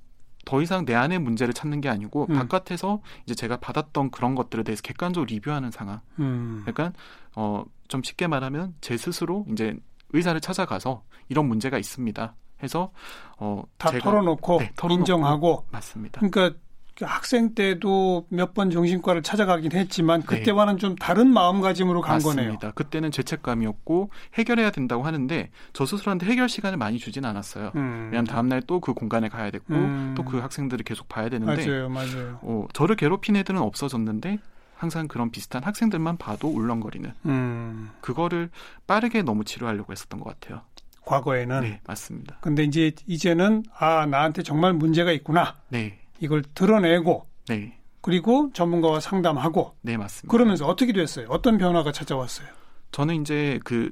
더 0.45 0.61
이상 0.61 0.85
내 0.85 0.93
안에 0.95 1.17
문제를 1.19 1.53
찾는 1.53 1.81
게 1.81 1.89
아니고 1.89 2.27
음. 2.29 2.35
바깥에서 2.35 3.01
이제 3.25 3.33
제가 3.35 3.57
받았던 3.57 4.11
그런 4.11 4.35
것들에 4.35 4.63
대해서 4.63 4.81
객관적으로 4.81 5.25
리뷰하는 5.27 5.71
상황. 5.71 6.01
음. 6.19 6.63
약간 6.67 6.93
어 7.35 7.63
좀 7.89 8.01
쉽게 8.01 8.25
말하면 8.25 8.73
제 8.81 8.97
스스로 8.97 9.45
이제 9.51 9.75
의사를 10.13 10.39
찾아가서 10.41 11.03
이런 11.29 11.47
문제가 11.47 11.77
있습니다. 11.77 12.33
해서 12.63 12.91
어다 13.37 13.91
제가- 13.91 14.01
털어놓고 14.01 14.59
네, 14.59 14.71
털어놓고 14.75 14.99
인정하고 15.01 15.65
맞습니다. 15.69 16.19
그러니까 16.21 16.49
그 16.49 16.59
학생 17.01 17.55
때도 17.55 18.27
몇 18.29 18.53
번 18.53 18.69
정신과를 18.69 19.23
찾아가긴 19.23 19.71
했지만 19.71 20.21
네. 20.21 20.25
그때와는 20.27 20.77
좀 20.77 20.95
다른 20.95 21.27
마음가짐으로 21.27 22.01
간 22.01 22.19
거네요. 22.19 22.49
맞습니다. 22.51 22.71
그때는 22.71 23.09
죄책감이었고 23.11 24.11
해결해야 24.35 24.69
된다고 24.69 25.03
하는데 25.03 25.49
저 25.73 25.85
스스로한테 25.87 26.27
해결 26.27 26.47
시간을 26.49 26.77
많이 26.77 26.99
주진 26.99 27.25
않았어요. 27.25 27.71
음. 27.75 28.09
왜냐하면 28.11 28.25
다음날 28.25 28.61
또 28.61 28.79
그 28.79 28.93
공간에 28.93 29.29
가야 29.29 29.49
됐고 29.49 29.73
음. 29.73 30.13
또그 30.15 30.37
학생들을 30.39 30.83
계속 30.83 31.07
봐야 31.07 31.29
되는데 31.29 31.65
맞아요, 31.65 31.89
맞아요. 31.89 32.39
어, 32.41 32.67
저를 32.73 32.95
괴롭힌 32.95 33.35
애들은 33.37 33.59
없어졌는데 33.59 34.37
항상 34.75 35.07
그런 35.07 35.31
비슷한 35.31 35.63
학생들만 35.63 36.17
봐도 36.17 36.49
울렁거리는 36.49 37.11
음. 37.25 37.89
그거를 38.01 38.49
빠르게 38.85 39.21
너무 39.21 39.45
치료하려고 39.45 39.91
했었던 39.93 40.19
것 40.19 40.37
같아요. 40.39 40.61
과거에는. 41.05 41.61
네, 41.61 41.81
맞습니다. 41.87 42.37
근데 42.41 42.63
이제 42.63 42.91
이제는 43.07 43.63
아 43.77 44.05
나한테 44.05 44.43
정말 44.43 44.73
문제가 44.73 45.11
있구나 45.11 45.55
네, 45.69 45.99
이걸 46.23 46.41
드러내고 46.55 47.27
네, 47.47 47.77
그리고 48.01 48.49
전문가와 48.53 48.99
상담하고 48.99 49.75
네 49.81 49.97
맞습니다. 49.97 50.31
그러면서 50.31 50.67
어떻게 50.67 50.93
됐어요? 50.93 51.27
어떤 51.29 51.57
변화가 51.57 51.91
찾아왔어요? 51.91 52.47
저는 52.91 53.21
이제 53.21 53.59
그 53.63 53.91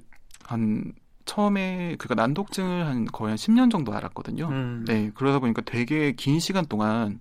한 0.51 0.93
처음에 1.25 1.95
그가 1.97 2.15
난독증을 2.15 2.85
한 2.85 3.05
거의 3.05 3.31
한 3.31 3.37
10년 3.37 3.71
정도 3.71 3.93
알았거든요. 3.93 4.49
음. 4.49 4.85
네, 4.87 5.11
그러다 5.15 5.39
보니까 5.39 5.61
되게 5.61 6.11
긴 6.11 6.39
시간 6.39 6.65
동안 6.65 7.19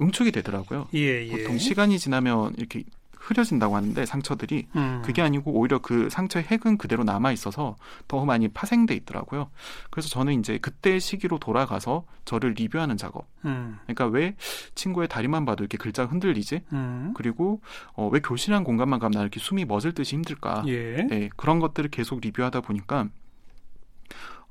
응축이 0.00 0.32
되더라고요. 0.32 0.88
예, 0.94 1.26
예. 1.26 1.30
보통 1.30 1.58
시간이 1.58 1.98
지나면 1.98 2.54
이렇게 2.56 2.84
흐려진다고 3.24 3.74
하는데 3.74 4.04
상처들이 4.04 4.66
음. 4.76 5.02
그게 5.04 5.22
아니고 5.22 5.52
오히려 5.52 5.78
그 5.78 6.08
상처의 6.10 6.44
핵은 6.44 6.76
그대로 6.78 7.04
남아 7.04 7.32
있어서 7.32 7.76
더 8.06 8.24
많이 8.24 8.48
파생돼 8.48 8.94
있더라고요. 8.94 9.50
그래서 9.90 10.08
저는 10.08 10.38
이제 10.38 10.58
그때 10.58 10.98
시기로 10.98 11.38
돌아가서 11.38 12.04
저를 12.24 12.52
리뷰하는 12.52 12.96
작업. 12.96 13.26
음. 13.44 13.78
그러니까 13.84 14.06
왜 14.06 14.36
친구의 14.74 15.08
다리만 15.08 15.44
봐도 15.44 15.64
이렇게 15.64 15.78
글자가 15.78 16.10
흔들리지? 16.10 16.62
음. 16.72 17.12
그리고 17.16 17.60
어, 17.94 18.08
왜 18.12 18.20
교실이란 18.20 18.64
공간만 18.64 19.00
가면 19.00 19.12
나 19.12 19.20
이렇게 19.22 19.40
숨이 19.40 19.64
멎을 19.64 19.92
듯이 19.92 20.16
힘들까? 20.16 20.64
예. 20.66 21.06
네, 21.08 21.30
그런 21.36 21.60
것들을 21.60 21.90
계속 21.90 22.20
리뷰하다 22.20 22.60
보니까 22.60 23.08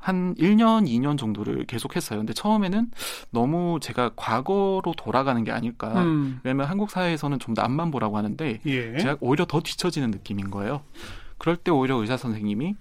한 0.03 0.35
1년, 0.35 0.85
2년 0.85 1.17
정도를 1.17 1.65
계속 1.65 1.95
했어요. 1.95 2.19
근데 2.19 2.33
처음에는 2.33 2.91
너무 3.29 3.79
제가 3.81 4.11
과거로 4.17 4.93
돌아가는 4.97 5.41
게 5.45 5.51
아닐까. 5.53 6.03
음. 6.03 6.41
왜냐면 6.43 6.65
한국 6.67 6.91
사회에서는 6.91 7.39
좀더 7.39 7.61
앞만 7.61 7.89
보라고 7.89 8.17
하는데 8.17 8.59
예. 8.65 8.97
제가 8.97 9.15
오히려 9.21 9.45
더 9.45 9.61
뒤처지는 9.61 10.11
느낌인 10.11 10.51
거예요. 10.51 10.81
그럴 11.37 11.55
때 11.55 11.71
오히려 11.71 11.95
의사 11.95 12.17
선생님이 12.17 12.75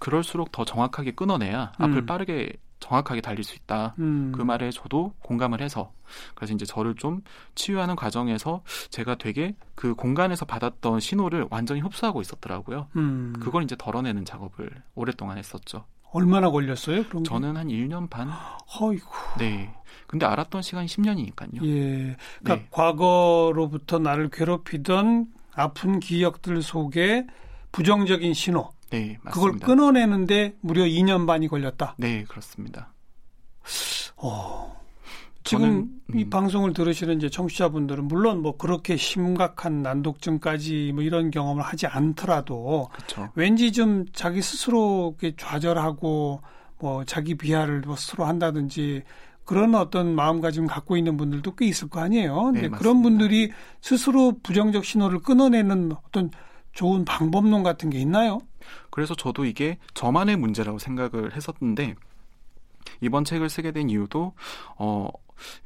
그럴수록 0.00 0.50
더 0.50 0.64
정확하게 0.64 1.12
끊어내야 1.12 1.74
앞을 1.78 1.98
음. 1.98 2.06
빠르게 2.06 2.52
정확하게 2.80 3.20
달릴 3.20 3.44
수 3.44 3.54
있다. 3.54 3.94
음. 4.00 4.32
그 4.34 4.42
말에 4.42 4.72
저도 4.72 5.14
공감을 5.20 5.60
해서 5.60 5.92
그래서 6.34 6.54
이제 6.54 6.66
저를 6.66 6.96
좀 6.96 7.22
치유하는 7.54 7.94
과정에서 7.94 8.64
제가 8.90 9.14
되게 9.14 9.54
그 9.76 9.94
공간에서 9.94 10.44
받았던 10.44 10.98
신호를 10.98 11.46
완전히 11.50 11.80
흡수하고 11.82 12.20
있었더라고요. 12.20 12.88
음. 12.96 13.32
그걸 13.38 13.62
이제 13.62 13.76
덜어내는 13.78 14.24
작업을 14.24 14.70
오랫동안 14.96 15.38
했었죠. 15.38 15.84
얼마나 16.14 16.48
걸렸어요? 16.50 17.04
그럼 17.08 17.24
저는 17.24 17.56
한 17.56 17.68
1년 17.68 18.08
반? 18.08 18.30
어이구. 18.80 19.10
네. 19.38 19.74
근데 20.06 20.26
알았던 20.26 20.62
시간이 20.62 20.86
10년이니까요. 20.86 21.64
예. 21.64 22.16
그러니까 22.40 22.54
네. 22.54 22.68
과거로부터 22.70 23.98
나를 23.98 24.30
괴롭히던 24.30 25.26
아픈 25.54 25.98
기억들 25.98 26.62
속에 26.62 27.26
부정적인 27.72 28.32
신호 28.32 28.70
네, 28.90 29.18
그걸 29.24 29.52
맞습니다. 29.52 29.66
끊어내는데 29.66 30.56
무려 30.60 30.84
2년 30.84 31.26
반이 31.26 31.48
걸렸다. 31.48 31.96
네, 31.98 32.22
그렇습니다. 32.28 32.92
어. 34.16 34.83
지금 35.44 35.62
저는, 35.62 36.00
이 36.14 36.24
음. 36.24 36.30
방송을 36.30 36.72
들으시는 36.72 37.18
이제 37.18 37.28
청취자분들은 37.28 38.08
물론 38.08 38.40
뭐 38.40 38.56
그렇게 38.56 38.96
심각한 38.96 39.82
난독증까지 39.82 40.92
뭐 40.94 41.02
이런 41.02 41.30
경험을 41.30 41.62
하지 41.62 41.86
않더라도 41.86 42.88
그렇죠. 42.92 43.28
왠지 43.34 43.70
좀 43.70 44.06
자기 44.12 44.40
스스로 44.40 45.14
좌절하고 45.36 46.40
뭐 46.78 47.04
자기 47.04 47.34
비하를 47.34 47.82
뭐 47.82 47.94
스스로 47.94 48.24
한다든지 48.24 49.02
그런 49.44 49.74
어떤 49.74 50.14
마음가짐 50.14 50.66
갖고 50.66 50.96
있는 50.96 51.18
분들도 51.18 51.54
꽤 51.56 51.66
있을 51.66 51.88
거 51.88 52.00
아니에요. 52.00 52.52
네, 52.52 52.68
그런. 52.70 53.02
분들이 53.02 53.52
스스로 53.82 54.32
부정적 54.42 54.84
신호를 54.84 55.18
끊어내는 55.20 55.92
어떤 56.06 56.30
좋은 56.72 57.04
방법론 57.04 57.62
같은 57.62 57.90
게 57.90 57.98
있나요? 57.98 58.40
그래서 58.88 59.14
저도 59.14 59.44
이게 59.44 59.78
저만의 59.92 60.36
문제라고 60.36 60.78
생각을 60.78 61.36
했었는데 61.36 61.94
이번 63.02 63.24
책을 63.24 63.50
쓰게 63.50 63.72
된 63.72 63.90
이유도 63.90 64.32
어 64.78 65.08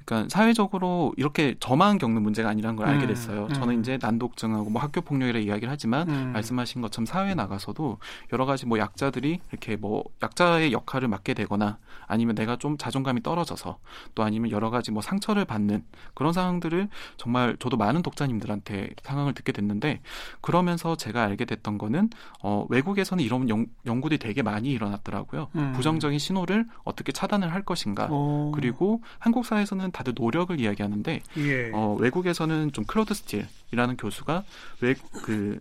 그러니까 0.04 0.28
사회적으로 0.30 1.12
이렇게 1.16 1.54
저만 1.60 1.98
겪는 1.98 2.22
문제가 2.22 2.48
아니라는 2.48 2.76
걸 2.76 2.87
알게 2.88 3.04
음, 3.04 3.08
됐어요. 3.08 3.44
음. 3.44 3.52
저는 3.52 3.80
이제 3.80 3.98
난독증하고 4.00 4.70
뭐 4.70 4.80
학교 4.80 5.00
폭력이라 5.00 5.38
이야기를 5.40 5.70
하지만 5.70 6.08
음. 6.08 6.32
말씀하신 6.32 6.80
것처럼 6.80 7.06
사회에 7.06 7.34
나가서도 7.34 7.98
여러 8.32 8.46
가지 8.46 8.66
뭐 8.66 8.78
약자들이 8.78 9.40
이렇게 9.50 9.76
뭐 9.76 10.04
약자의 10.22 10.72
역할을 10.72 11.08
맡게 11.08 11.34
되거나 11.34 11.78
아니면 12.06 12.34
내가 12.34 12.56
좀 12.56 12.78
자존감이 12.78 13.22
떨어져서 13.22 13.78
또 14.14 14.22
아니면 14.22 14.50
여러 14.50 14.70
가지 14.70 14.90
뭐 14.90 15.02
상처를 15.02 15.44
받는 15.44 15.84
그런 16.14 16.32
상황들을 16.32 16.88
정말 17.16 17.56
저도 17.58 17.76
많은 17.76 18.02
독자님들한테 18.02 18.90
상황을 19.02 19.34
듣게 19.34 19.52
됐는데 19.52 20.00
그러면서 20.40 20.96
제가 20.96 21.22
알게 21.22 21.44
됐던 21.44 21.78
거는 21.78 22.10
어 22.42 22.66
외국에서는 22.68 23.22
이런 23.22 23.48
연, 23.48 23.66
연구들이 23.87 24.18
되게 24.18 24.42
많이 24.42 24.70
일어났더라고요. 24.70 25.48
음. 25.54 25.72
부정적인 25.75 26.18
신호를 26.18 26.66
어떻게 26.84 27.12
차단을 27.12 27.52
할 27.52 27.62
것인가. 27.62 28.08
어, 28.10 28.52
그리고 28.54 29.02
한국 29.18 29.44
사회 29.44 29.57
에서는 29.58 29.90
다들 29.92 30.14
노력을 30.16 30.58
이야기하는데 30.58 31.20
예. 31.38 31.70
어, 31.72 31.96
외국에서는 31.98 32.72
좀 32.72 32.84
클로드 32.84 33.14
스틸이라는 33.14 33.96
교수가 33.96 34.44
왜그 34.80 35.60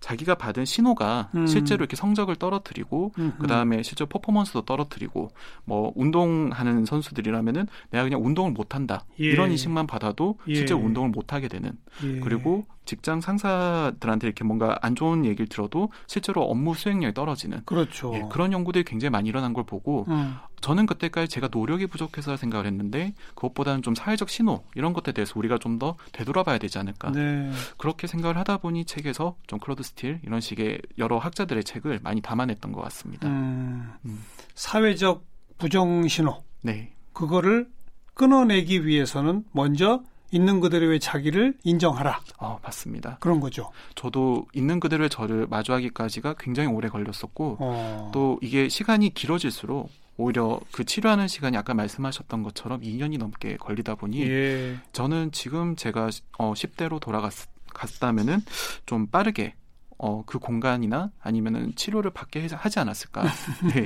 자기가 0.00 0.34
받은 0.34 0.64
신호가 0.64 1.30
음. 1.36 1.46
실제로 1.46 1.82
이렇게 1.82 1.96
성적을 1.96 2.34
떨어뜨리고. 2.36 3.12
그 3.38 3.46
다음에 3.46 3.82
실제 3.82 4.04
퍼포먼스도 4.04 4.62
떨어뜨리고 4.62 5.30
뭐 5.64 5.92
운동하는 5.94 6.84
선수들이라면은 6.84 7.66
내가 7.90 8.04
그냥 8.04 8.24
운동을 8.24 8.50
못한다 8.52 9.04
예. 9.20 9.24
이런 9.24 9.50
인식만 9.50 9.86
받아도 9.86 10.38
예. 10.48 10.54
실제 10.54 10.74
로 10.74 10.80
운동을 10.80 11.10
못하게 11.10 11.48
되는 11.48 11.72
예. 12.04 12.20
그리고 12.20 12.66
직장 12.84 13.20
상사들한테 13.20 14.26
이렇게 14.26 14.44
뭔가 14.44 14.78
안 14.82 14.94
좋은 14.94 15.24
얘기를 15.24 15.46
들어도 15.46 15.90
실제로 16.06 16.42
업무 16.42 16.74
수행력이 16.74 17.14
떨어지는 17.14 17.62
그렇죠. 17.64 18.12
예, 18.14 18.24
그런 18.30 18.52
연구들이 18.52 18.84
굉장히 18.84 19.10
많이 19.10 19.28
일어난 19.28 19.52
걸 19.52 19.64
보고 19.64 20.04
음. 20.08 20.34
저는 20.62 20.86
그때까지 20.86 21.28
제가 21.28 21.48
노력이 21.52 21.86
부족해서 21.88 22.38
생각을 22.38 22.64
했는데 22.66 23.12
그것보다는 23.34 23.82
좀 23.82 23.94
사회적 23.94 24.30
신호 24.30 24.64
이런 24.74 24.94
것에 24.94 25.12
대해서 25.12 25.34
우리가 25.36 25.58
좀 25.58 25.72
더 25.82 25.96
되돌아봐야 26.12 26.58
되지 26.58 26.78
않을까 26.78 27.10
네. 27.10 27.50
그렇게 27.78 28.06
생각을 28.06 28.36
하다 28.36 28.58
보니 28.58 28.84
책에서 28.84 29.36
좀 29.46 29.58
클로드 29.58 29.82
스틸 29.82 30.20
이런 30.22 30.40
식의 30.40 30.80
여러 30.98 31.18
학자들의 31.18 31.64
책을 31.64 32.00
많이 32.02 32.20
담아냈던 32.20 32.72
것 32.72 32.82
같습니다. 32.82 33.26
음. 33.26 33.90
음. 34.04 34.22
사회적 34.54 35.24
부정 35.58 36.06
신호 36.08 36.42
네, 36.60 36.92
그거를 37.14 37.68
끊어내기 38.14 38.86
위해서는 38.86 39.44
먼저 39.52 40.02
있는 40.30 40.60
그대로의 40.60 41.00
자기를 41.00 41.54
인정하라 41.64 42.20
어, 42.38 42.58
맞습니다. 42.62 43.16
그런 43.20 43.40
거죠. 43.40 43.70
저도 43.94 44.46
있는 44.54 44.78
그대로의 44.78 45.10
저를 45.10 45.46
마주하기까지가 45.48 46.34
굉장히 46.38 46.68
오래 46.68 46.88
걸렸었고 46.88 47.56
어. 47.60 48.10
또 48.14 48.38
이게 48.42 48.68
시간이 48.68 49.14
길어질수록 49.14 49.90
오히려 50.16 50.60
그 50.72 50.84
치료하는 50.84 51.26
시간이 51.28 51.56
아까 51.56 51.74
말씀하셨던 51.74 52.42
것처럼 52.42 52.80
2년이 52.82 53.18
넘게 53.18 53.56
걸리다 53.56 53.94
보니 53.96 54.22
예. 54.28 54.76
저는 54.92 55.32
지금 55.32 55.74
제가 55.76 56.10
어 56.38 56.52
10대로 56.52 57.00
돌아갔다면은 57.00 58.40
좀 58.86 59.06
빠르게 59.06 59.54
어, 59.98 60.24
그 60.26 60.38
공간이나 60.40 61.12
아니면은 61.20 61.72
치료를 61.76 62.10
받게 62.10 62.48
하지 62.50 62.78
않았을까. 62.80 63.22
네. 63.72 63.84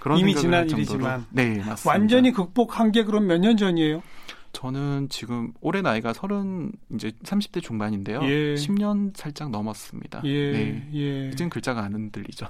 그런 0.00 0.18
이미 0.18 0.34
지난 0.34 0.68
일이지만. 0.70 1.26
네, 1.30 1.58
맞습니다. 1.58 1.82
완전히 1.90 2.32
극복한 2.32 2.90
게 2.90 3.04
그럼 3.04 3.26
몇 3.26 3.38
년 3.38 3.56
전이에요? 3.58 4.02
저는 4.52 5.08
지금 5.10 5.52
올해 5.60 5.82
나이가 5.82 6.14
서른 6.14 6.72
이제 6.94 7.10
30대 7.22 7.62
중반인데요. 7.62 8.20
예. 8.22 8.54
10년 8.54 9.14
살짝 9.14 9.50
넘었습니다. 9.50 10.22
예. 10.24 10.52
네. 10.52 10.88
예. 10.94 11.28
이젠 11.28 11.50
글자가 11.50 11.82
안 11.82 11.92
흔들리죠. 11.92 12.46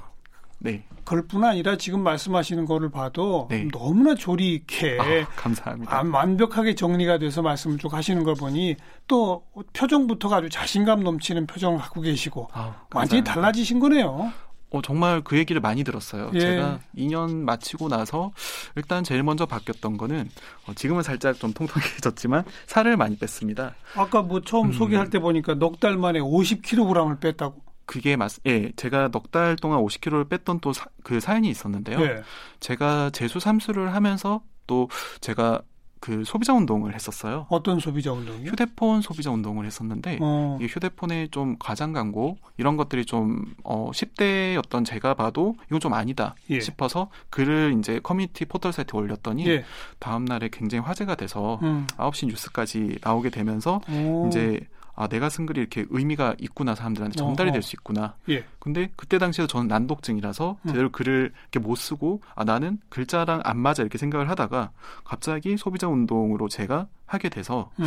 네. 0.58 0.84
그럴뿐 1.04 1.44
아니라 1.44 1.76
지금 1.76 2.02
말씀하시는 2.02 2.66
거를 2.66 2.90
봐도 2.90 3.46
네. 3.50 3.66
너무나 3.72 4.14
조리 4.14 4.54
있게 4.54 4.98
아, 5.00 5.26
감사합니다. 5.36 5.96
아, 5.96 6.02
완벽하게 6.04 6.74
정리가 6.74 7.18
돼서 7.18 7.40
말씀을 7.42 7.78
쭉 7.78 7.94
하시는 7.94 8.22
걸 8.24 8.34
보니 8.34 8.76
또 9.06 9.44
표정부터가 9.72 10.36
아주 10.36 10.48
자신감 10.50 11.02
넘치는 11.02 11.46
표정을 11.46 11.78
갖고 11.78 12.02
계시고 12.02 12.48
아, 12.52 12.82
완전히 12.92 13.24
달라지신 13.24 13.78
거네요. 13.80 14.32
어, 14.70 14.82
정말 14.82 15.22
그 15.22 15.38
얘기를 15.38 15.62
많이 15.62 15.82
들었어요. 15.82 16.30
예. 16.34 16.40
제가 16.40 16.80
2년 16.94 17.36
마치고 17.36 17.88
나서 17.88 18.32
일단 18.76 19.02
제일 19.02 19.22
먼저 19.22 19.46
바뀌었던 19.46 19.96
거는 19.96 20.28
어, 20.66 20.74
지금은 20.74 21.02
살짝 21.02 21.38
좀 21.38 21.54
통통해졌지만 21.54 22.44
살을 22.66 22.98
많이 22.98 23.16
뺐습니다. 23.16 23.74
아까 23.96 24.20
뭐 24.20 24.42
처음 24.42 24.66
음. 24.66 24.72
소개할 24.72 25.08
때 25.08 25.20
보니까 25.20 25.54
넉 25.54 25.80
달 25.80 25.96
만에 25.96 26.20
50kg을 26.20 27.18
뺐다고. 27.20 27.67
그게 27.88 28.16
맞, 28.16 28.32
예, 28.46 28.70
제가 28.76 29.08
넉 29.10 29.30
달 29.32 29.56
동안 29.56 29.80
50kg를 29.80 30.28
뺐던 30.28 30.60
또 30.60 30.72
그 31.02 31.20
사연이 31.20 31.48
있었는데요. 31.48 32.00
예. 32.02 32.22
제가 32.60 33.10
재수 33.10 33.40
삼수를 33.40 33.94
하면서 33.94 34.42
또 34.66 34.88
제가 35.22 35.62
그 36.00 36.22
소비자 36.24 36.52
운동을 36.52 36.94
했었어요. 36.94 37.46
어떤 37.48 37.80
소비자 37.80 38.12
운동이요? 38.12 38.50
휴대폰 38.50 39.00
소비자 39.00 39.30
운동을 39.32 39.66
했었는데 39.66 40.18
어. 40.20 40.56
이 40.60 40.66
휴대폰에 40.66 41.28
좀 41.32 41.56
과장 41.58 41.92
광고 41.92 42.36
이런 42.56 42.76
것들이 42.76 43.04
좀 43.04 43.54
어, 43.64 43.90
10대였던 43.92 44.84
제가 44.84 45.14
봐도 45.14 45.56
이건 45.66 45.80
좀 45.80 45.94
아니다 45.94 46.36
예. 46.50 46.60
싶어서 46.60 47.10
글을 47.30 47.74
이제 47.78 47.98
커뮤니티 48.00 48.44
포털 48.44 48.72
사이트에 48.72 48.96
올렸더니 48.96 49.48
예. 49.48 49.64
다음 49.98 50.24
날에 50.24 50.48
굉장히 50.52 50.84
화제가 50.84 51.16
돼서 51.16 51.58
음. 51.62 51.86
9시 51.96 52.26
뉴스까지 52.28 52.98
나오게 53.02 53.30
되면서 53.30 53.80
오. 53.90 54.28
이제 54.28 54.60
아 55.00 55.06
내가 55.06 55.28
쓴 55.28 55.46
글이 55.46 55.60
이렇게 55.60 55.86
의미가 55.90 56.34
있구나 56.40 56.74
사람들한테 56.74 57.16
전달이 57.16 57.52
될 57.52 57.62
수 57.62 57.76
있구나. 57.76 58.16
예. 58.28 58.44
근데 58.58 58.90
그때 58.96 59.18
당시에 59.18 59.46
저는 59.46 59.68
난독증이라서 59.68 60.58
음. 60.60 60.68
제대로 60.68 60.90
글을 60.90 61.32
이렇게 61.52 61.60
못 61.60 61.76
쓰고 61.76 62.20
아 62.34 62.42
나는 62.42 62.80
글자랑 62.88 63.42
안 63.44 63.58
맞아 63.58 63.84
이렇게 63.84 63.96
생각을 63.96 64.28
하다가 64.28 64.72
갑자기 65.04 65.56
소비자 65.56 65.86
운동으로 65.86 66.48
제가 66.48 66.88
하게 67.06 67.28
돼서 67.28 67.70
음. 67.78 67.86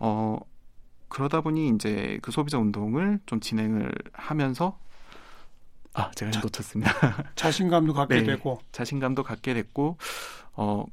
어 0.00 0.36
그러다 1.08 1.42
보니 1.42 1.68
이제 1.68 2.18
그 2.22 2.32
소비자 2.32 2.58
운동을 2.58 3.20
좀 3.26 3.38
진행을 3.38 3.92
하면서 4.12 4.76
아 5.94 6.10
제가 6.12 6.40
놓쳤습니다. 6.40 6.92
자신감도 7.36 7.92
갖게 7.92 8.16
네, 8.20 8.24
되고 8.24 8.58
자신감도 8.72 9.22
갖게 9.22 9.54
됐고 9.54 9.96
어 10.54 10.84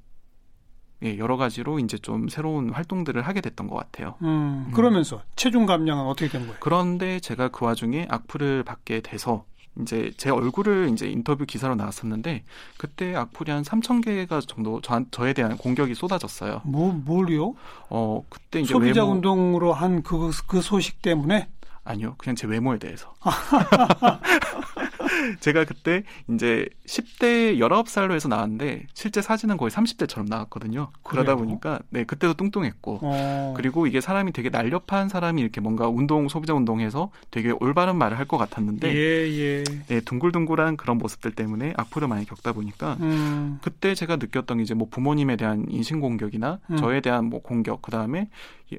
예, 1.03 1.17
여러 1.17 1.37
가지로 1.37 1.79
이제 1.79 1.97
좀 1.97 2.27
새로운 2.27 2.71
활동들을 2.71 3.21
하게 3.21 3.41
됐던 3.41 3.67
것 3.67 3.75
같아요. 3.75 4.15
음, 4.21 4.65
음. 4.67 4.71
그러면서 4.73 5.17
음. 5.17 5.21
체중 5.35 5.65
감량은 5.65 6.05
어떻게 6.05 6.29
된 6.29 6.41
거예요? 6.41 6.57
그런데 6.59 7.19
제가 7.19 7.49
그 7.49 7.65
와중에 7.65 8.07
악플을 8.09 8.63
받게 8.63 9.01
돼서 9.01 9.45
이제 9.79 10.11
제 10.17 10.29
얼굴을 10.29 10.89
이제 10.91 11.07
인터뷰 11.07 11.45
기사로 11.45 11.75
나왔었는데 11.75 12.43
그때 12.77 13.15
악플이 13.15 13.51
한 13.51 13.63
3천 13.63 14.03
개가 14.03 14.41
정도 14.41 14.81
저, 14.81 15.01
저에 15.11 15.31
대한 15.33 15.55
공격이 15.57 15.95
쏟아졌어요. 15.95 16.61
뭐 16.65 16.91
뭘요? 16.91 17.53
어 17.89 18.25
그때 18.27 18.59
이제 18.59 18.73
소비자 18.73 19.03
외모... 19.03 19.13
운동으로 19.13 19.73
한그그 19.73 20.61
소식 20.61 21.01
때문에 21.01 21.47
아니요, 21.89 22.13
그냥 22.19 22.35
제 22.35 22.45
외모에 22.45 22.77
대해서. 22.77 23.13
제가 25.41 25.65
그때 25.65 26.03
이제 26.33 26.67
10대 26.87 27.57
19살로 27.59 28.13
해서 28.13 28.27
나왔는데 28.27 28.87
실제 28.93 29.21
사진은 29.21 29.57
거의 29.57 29.69
30대처럼 29.71 30.29
나왔거든요. 30.29 30.91
그러다 31.03 31.35
보니까 31.35 31.79
네, 31.89 32.03
그때도 32.05 32.35
뚱뚱했고 32.35 32.99
어. 33.01 33.53
그리고 33.57 33.85
이게 33.85 33.99
사람이 34.01 34.31
되게 34.31 34.49
날렵한 34.49 35.09
사람이 35.09 35.41
이렇게 35.41 35.59
뭔가 35.61 35.87
운동 35.89 36.29
소비자 36.29 36.53
운동해서 36.53 37.11
되게 37.31 37.51
올바른 37.51 37.97
말을 37.97 38.17
할 38.17 38.29
것 38.29 38.37
같았는데 38.37 38.93
예, 38.93 39.27
예. 39.39 39.63
네, 39.87 40.01
둥글둥글한 40.01 40.77
그런 40.77 40.99
모습들 40.99 41.31
때문에 41.31 41.73
악플을 41.75 42.07
많이 42.07 42.25
겪다 42.25 42.53
보니까 42.53 42.95
음. 42.99 43.57
그때 43.63 43.95
제가 43.95 44.17
느꼈던 44.17 44.57
게 44.57 44.63
이제 44.63 44.75
뭐 44.75 44.87
부모님에 44.89 45.35
대한 45.35 45.65
인신 45.69 45.99
공격이나 45.99 46.59
음. 46.69 46.77
저에 46.77 47.01
대한 47.01 47.25
뭐 47.25 47.41
공격 47.41 47.81
그다음에 47.81 48.29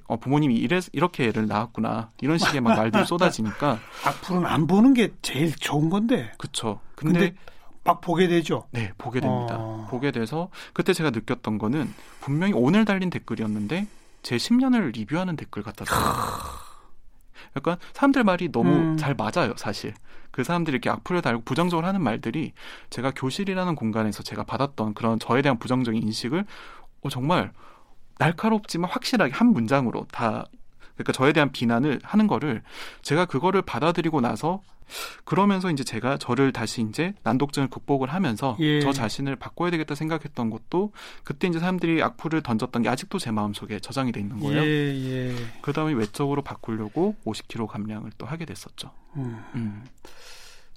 어, 0.06 0.18
부모님이 0.18 0.56
이래 0.56 0.80
이렇게 0.92 1.26
애를 1.26 1.46
낳았구나 1.46 2.10
이런 2.20 2.38
식의 2.38 2.60
막 2.60 2.76
말들이 2.76 3.04
쏟아지니까 3.04 3.78
악플은 4.04 4.46
안 4.46 4.66
보는 4.66 4.94
게 4.94 5.12
제일 5.22 5.54
좋은 5.54 5.90
건데. 5.90 6.32
그렇죠. 6.38 6.80
근데, 6.94 7.18
근데 7.18 7.36
막 7.84 8.00
보게 8.00 8.28
되죠. 8.28 8.66
네, 8.70 8.92
보게 8.98 9.20
됩니다. 9.20 9.56
어... 9.58 9.86
보게 9.90 10.10
돼서 10.10 10.50
그때 10.72 10.92
제가 10.92 11.10
느꼈던 11.10 11.58
거는 11.58 11.92
분명히 12.20 12.52
오늘 12.54 12.84
달린 12.84 13.10
댓글이었는데 13.10 13.86
제 14.22 14.36
10년을 14.36 14.94
리뷰하는 14.94 15.36
댓글 15.36 15.62
같았어요. 15.62 15.98
약간 17.56 17.76
사람들 17.94 18.24
말이 18.24 18.52
너무 18.52 18.70
음. 18.70 18.96
잘 18.96 19.14
맞아요, 19.14 19.54
사실. 19.56 19.94
그 20.30 20.44
사람들이 20.44 20.74
이렇게 20.74 20.90
악플을 20.90 21.22
달고 21.22 21.42
부정적으로 21.42 21.86
하는 21.86 22.02
말들이 22.02 22.52
제가 22.90 23.12
교실이라는 23.16 23.74
공간에서 23.74 24.22
제가 24.22 24.44
받았던 24.44 24.94
그런 24.94 25.18
저에 25.18 25.42
대한 25.42 25.58
부정적인 25.58 26.00
인식을 26.02 26.44
어, 27.02 27.08
정말 27.08 27.52
날카롭지만 28.20 28.90
확실하게 28.90 29.32
한 29.32 29.48
문장으로 29.48 30.06
다 30.12 30.44
그러니까 30.94 31.12
저에 31.12 31.32
대한 31.32 31.50
비난을 31.50 32.00
하는 32.02 32.26
거를 32.26 32.62
제가 33.02 33.24
그거를 33.24 33.62
받아들이고 33.62 34.20
나서 34.20 34.60
그러면서 35.24 35.70
이제 35.70 35.82
제가 35.84 36.18
저를 36.18 36.52
다시 36.52 36.82
이제 36.82 37.14
난독증을 37.22 37.68
극복을 37.68 38.12
하면서 38.12 38.56
예. 38.60 38.80
저 38.80 38.92
자신을 38.92 39.36
바꿔야 39.36 39.70
되겠다 39.70 39.94
생각했던 39.94 40.50
것도 40.50 40.92
그때 41.24 41.48
이제 41.48 41.58
사람들이 41.58 42.02
악플을 42.02 42.42
던졌던 42.42 42.82
게 42.82 42.88
아직도 42.88 43.18
제 43.18 43.30
마음속에 43.30 43.78
저장이 43.78 44.12
돼 44.12 44.20
있는 44.20 44.40
거예요. 44.40 44.60
예, 44.62 44.66
예. 44.66 45.34
그다음에 45.62 45.94
외적으로 45.94 46.42
바꾸려고 46.42 47.14
50kg 47.24 47.66
감량을 47.68 48.10
또 48.18 48.26
하게 48.26 48.44
됐었죠. 48.44 48.90
음. 49.16 49.42
음. 49.54 49.84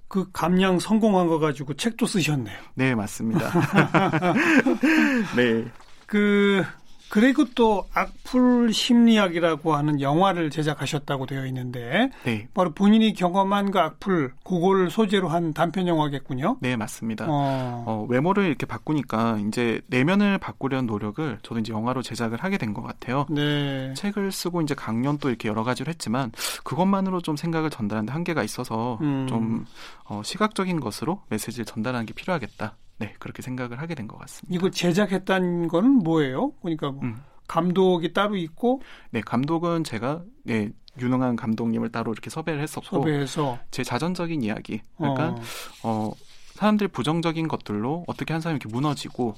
그 0.08 0.29
감량 0.32 0.79
성공한 0.79 1.27
거 1.27 1.39
가지고 1.39 1.73
책도 1.73 2.06
쓰셨네요. 2.06 2.58
네, 2.75 2.93
맞습니다. 2.93 3.51
네. 5.36 5.65
그 6.06 6.63
그리고 7.09 7.45
또 7.53 7.87
악플 7.93 8.73
심리학이라고 8.73 9.75
하는 9.75 10.01
영화를 10.01 10.49
제작하셨다고 10.49 11.27
되어 11.27 11.45
있는데 11.45 12.09
네. 12.23 12.47
바로 12.53 12.71
본인이 12.73 13.13
경험한 13.13 13.69
그 13.71 13.79
악플 13.79 14.33
그걸 14.43 14.89
소재로 14.89 15.29
한 15.29 15.53
단편 15.53 15.87
영화겠군요. 15.87 16.57
네 16.59 16.75
맞습니다. 16.75 17.25
어. 17.29 17.83
어, 17.85 18.05
외모를 18.09 18.45
이렇게 18.45 18.65
바꾸니까 18.65 19.37
이제 19.47 19.81
내면을 19.87 20.39
바꾸려는 20.39 20.87
노력을 20.87 21.37
저도 21.43 21.59
이제 21.59 21.71
영화로 21.71 22.01
제작을 22.01 22.43
하게 22.43 22.57
된 22.57 22.73
것 22.73 22.81
같아요. 22.81 23.27
네. 23.29 23.93
책을 23.95 24.31
쓰고 24.31 24.61
이제 24.63 24.73
강연 24.73 25.19
또 25.19 25.29
이렇게 25.29 25.47
여러 25.47 25.63
가지를 25.63 25.93
했지만 25.93 26.31
그것만으로 26.63 27.21
좀 27.21 27.35
생각을 27.35 27.69
전달하는데 27.69 28.11
한계가 28.11 28.41
있어서 28.41 28.97
음. 29.01 29.27
좀 29.29 29.65
어, 30.05 30.21
시각적인 30.25 30.79
것으로 30.79 31.21
메시지를 31.29 31.65
전달하는 31.65 32.07
게 32.07 32.13
필요하겠다. 32.13 32.75
네, 32.99 33.13
그렇게 33.19 33.41
생각을 33.41 33.79
하게 33.82 33.95
된 33.95 34.08
것 34.08 34.17
같습니다. 34.19 34.56
이거 34.56 34.69
제작했다는 34.69 35.67
건 35.67 35.86
뭐예요? 36.03 36.51
그러니까 36.62 36.91
뭐 36.91 37.03
음. 37.03 37.17
감독이 37.47 38.13
따로 38.13 38.36
있고 38.36 38.82
네, 39.12 39.21
감독은 39.21 39.84
제가 39.84 40.23
네, 40.43 40.69
유능한 40.99 41.36
감독님을 41.36 41.89
따로 41.91 42.12
이렇게 42.12 42.29
섭외를 42.29 42.62
했었고 42.62 42.86
섭외해서 42.86 43.60
제 43.71 43.84
자전적인 43.84 44.43
이야기 44.43 44.82
그러니까 44.97 45.29
어, 45.29 45.39
어 45.84 46.13
사람들 46.53 46.88
부정적인 46.89 47.47
것들로 47.47 48.03
어떻게 48.08 48.32
한 48.34 48.41
사람이 48.41 48.60
이렇게 48.62 48.73
무너지고 48.73 49.34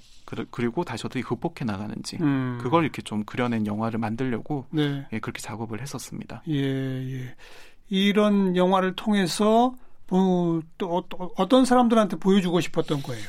그리고 0.51 0.83
다시 0.83 1.05
어떻게 1.05 1.21
극복해 1.21 1.63
나가는지 1.63 2.17
음. 2.21 2.59
그걸 2.61 2.83
이렇게 2.83 3.01
좀 3.01 3.23
그려낸 3.23 3.65
영화를 3.65 3.99
만들려고 3.99 4.65
네. 4.69 5.07
예, 5.13 5.19
그렇게 5.19 5.39
작업을 5.41 5.81
했었습니다. 5.81 6.43
예, 6.49 6.61
예. 6.61 7.35
이런 7.87 8.55
영화를 8.57 8.95
통해서 8.95 9.75
어, 10.11 10.59
또, 10.77 11.03
또 11.09 11.31
어떤 11.35 11.65
사람들한테 11.65 12.17
보여주고 12.17 12.61
싶었던 12.61 13.01
거예요. 13.01 13.25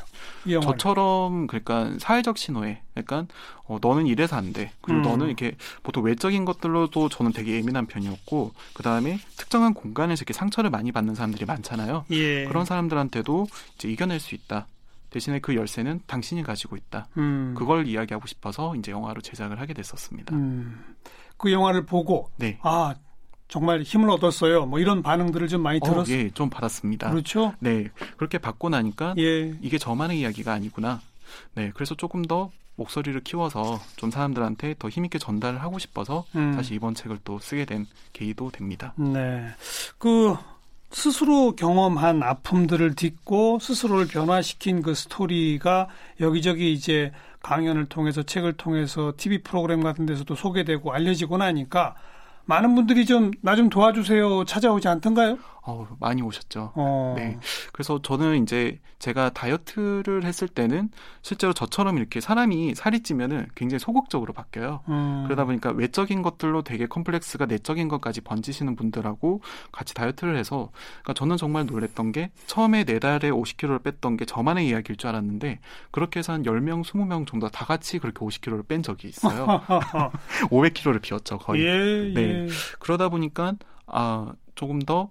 저처럼 0.61 1.47
그러니까 1.47 1.91
사회적 1.99 2.37
신호에 2.37 2.81
그러니까 2.93 3.25
어, 3.65 3.79
너는 3.81 4.07
이래서 4.07 4.35
안 4.35 4.53
돼. 4.53 4.71
그리고 4.81 4.99
음. 4.99 5.03
너는 5.03 5.27
이렇게 5.27 5.55
보통 5.83 6.03
외적인 6.03 6.45
것들로도 6.45 7.09
저는 7.09 7.33
되게 7.33 7.55
예민한 7.55 7.85
편이었고 7.87 8.51
그 8.73 8.83
다음에 8.83 9.19
특정한 9.35 9.73
공간에서 9.73 10.21
이렇게 10.21 10.33
상처를 10.33 10.69
많이 10.69 10.91
받는 10.91 11.15
사람들이 11.15 11.45
많잖아요. 11.45 12.05
예. 12.11 12.45
그런 12.45 12.65
사람들한테도 12.65 13.47
이제 13.75 13.89
이겨낼 13.89 14.19
수 14.19 14.35
있다. 14.35 14.67
대신에 15.09 15.39
그 15.39 15.55
열쇠는 15.55 16.01
당신이 16.05 16.43
가지고 16.43 16.75
있다. 16.75 17.07
음. 17.17 17.55
그걸 17.57 17.87
이야기하고 17.87 18.27
싶어서 18.27 18.75
이제 18.75 18.91
영화로 18.91 19.21
제작을 19.21 19.59
하게 19.59 19.73
됐었습니다. 19.73 20.35
음. 20.35 20.95
그 21.37 21.51
영화를 21.51 21.85
보고 21.85 22.29
네. 22.37 22.59
아 22.61 22.95
정말 23.47 23.81
힘을 23.81 24.09
얻었어요. 24.09 24.65
뭐 24.65 24.79
이런 24.79 25.01
반응들을 25.01 25.47
좀 25.47 25.61
많이 25.61 25.79
어, 25.81 25.85
들었어요. 25.85 26.15
예, 26.15 26.29
좀 26.31 26.49
받았습니다. 26.49 27.09
그렇죠. 27.09 27.53
네, 27.59 27.87
그렇게 28.17 28.37
받고 28.37 28.69
나니까 28.69 29.15
예. 29.17 29.55
이게 29.61 29.77
저만의 29.77 30.19
이야기가 30.19 30.51
아니구나. 30.53 31.01
네, 31.55 31.71
그래서 31.73 31.95
조금 31.95 32.23
더 32.25 32.51
목소리를 32.75 33.19
키워서 33.21 33.79
좀 33.95 34.11
사람들한테 34.11 34.75
더 34.77 34.89
힘있게 34.89 35.17
전달을 35.17 35.61
하고 35.61 35.79
싶어서 35.79 36.25
음. 36.35 36.53
다시 36.55 36.75
이번 36.75 36.93
책을 36.93 37.19
또 37.23 37.39
쓰게 37.39 37.65
된 37.65 37.87
계기도 38.13 38.51
됩니다. 38.51 38.93
네, 38.97 39.47
그 39.97 40.35
스스로 40.91 41.55
경험한 41.55 42.23
아픔들을 42.23 42.95
딛고 42.95 43.59
스스로를 43.59 44.07
변화시킨 44.07 44.81
그 44.81 44.93
스토리가 44.93 45.87
여기저기 46.19 46.71
이제 46.71 47.11
강연을 47.41 47.85
통해서 47.85 48.23
책을 48.23 48.53
통해서 48.53 49.13
TV 49.15 49.39
프로그램 49.39 49.81
같은 49.81 50.05
데서도 50.05 50.35
소개되고 50.35 50.91
알려지고 50.93 51.37
나니까 51.37 51.95
많은 52.47 52.75
분들이 52.75 53.05
좀나좀 53.05 53.69
도와주세요 53.69 54.45
찾아오지 54.45 54.87
않던가요? 54.87 55.37
어, 55.67 55.85
많이 55.99 56.21
오셨죠. 56.21 56.71
어. 56.75 57.13
네. 57.17 57.37
그래서 57.73 58.01
저는 58.01 58.41
이제 58.41 58.79
제가 58.99 59.31
다이어트를 59.31 60.23
했을 60.23 60.47
때는 60.47 60.89
실제로 61.21 61.51
저처럼 61.51 61.97
이렇게 61.97 62.21
사람이 62.21 62.73
살이 62.73 63.03
찌면은 63.03 63.47
굉장히 63.53 63.79
소극적으로 63.79 64.31
바뀌어요. 64.31 64.81
음. 64.87 65.23
그러다 65.25 65.43
보니까 65.43 65.71
외적인 65.71 66.21
것들로 66.21 66.61
되게 66.61 66.87
컴플렉스가 66.87 67.47
내적인 67.47 67.89
것까지 67.89 68.21
번지시는 68.21 68.77
분들하고 68.77 69.41
같이 69.73 69.93
다이어트를 69.93 70.37
해서 70.37 70.71
그러니까 71.03 71.13
저는 71.13 71.35
정말 71.35 71.65
놀랬던 71.65 72.13
게 72.13 72.31
처음에 72.45 72.85
네 72.85 72.99
달에 72.99 73.29
50kg를 73.29 73.83
뺐던 73.83 74.15
게 74.15 74.23
저만의 74.23 74.69
이야기일 74.69 74.95
줄 74.95 75.09
알았는데 75.09 75.59
그렇게 75.91 76.19
해서 76.19 76.31
한 76.31 76.43
10명, 76.43 76.83
20명 76.85 77.27
정도 77.27 77.49
다 77.49 77.65
같이 77.65 77.99
그렇게 77.99 78.25
50kg를 78.25 78.65
뺀 78.69 78.83
적이 78.83 79.09
있어요. 79.09 79.61
500kg를 80.49 81.01
비웠죠, 81.01 81.39
거의. 81.39 81.63
예, 81.63 82.13
네. 82.13 82.21
예. 82.21 82.47
그러다 82.79 83.09
보니까 83.09 83.55
아, 83.85 84.31
조금 84.55 84.79
더 84.79 85.09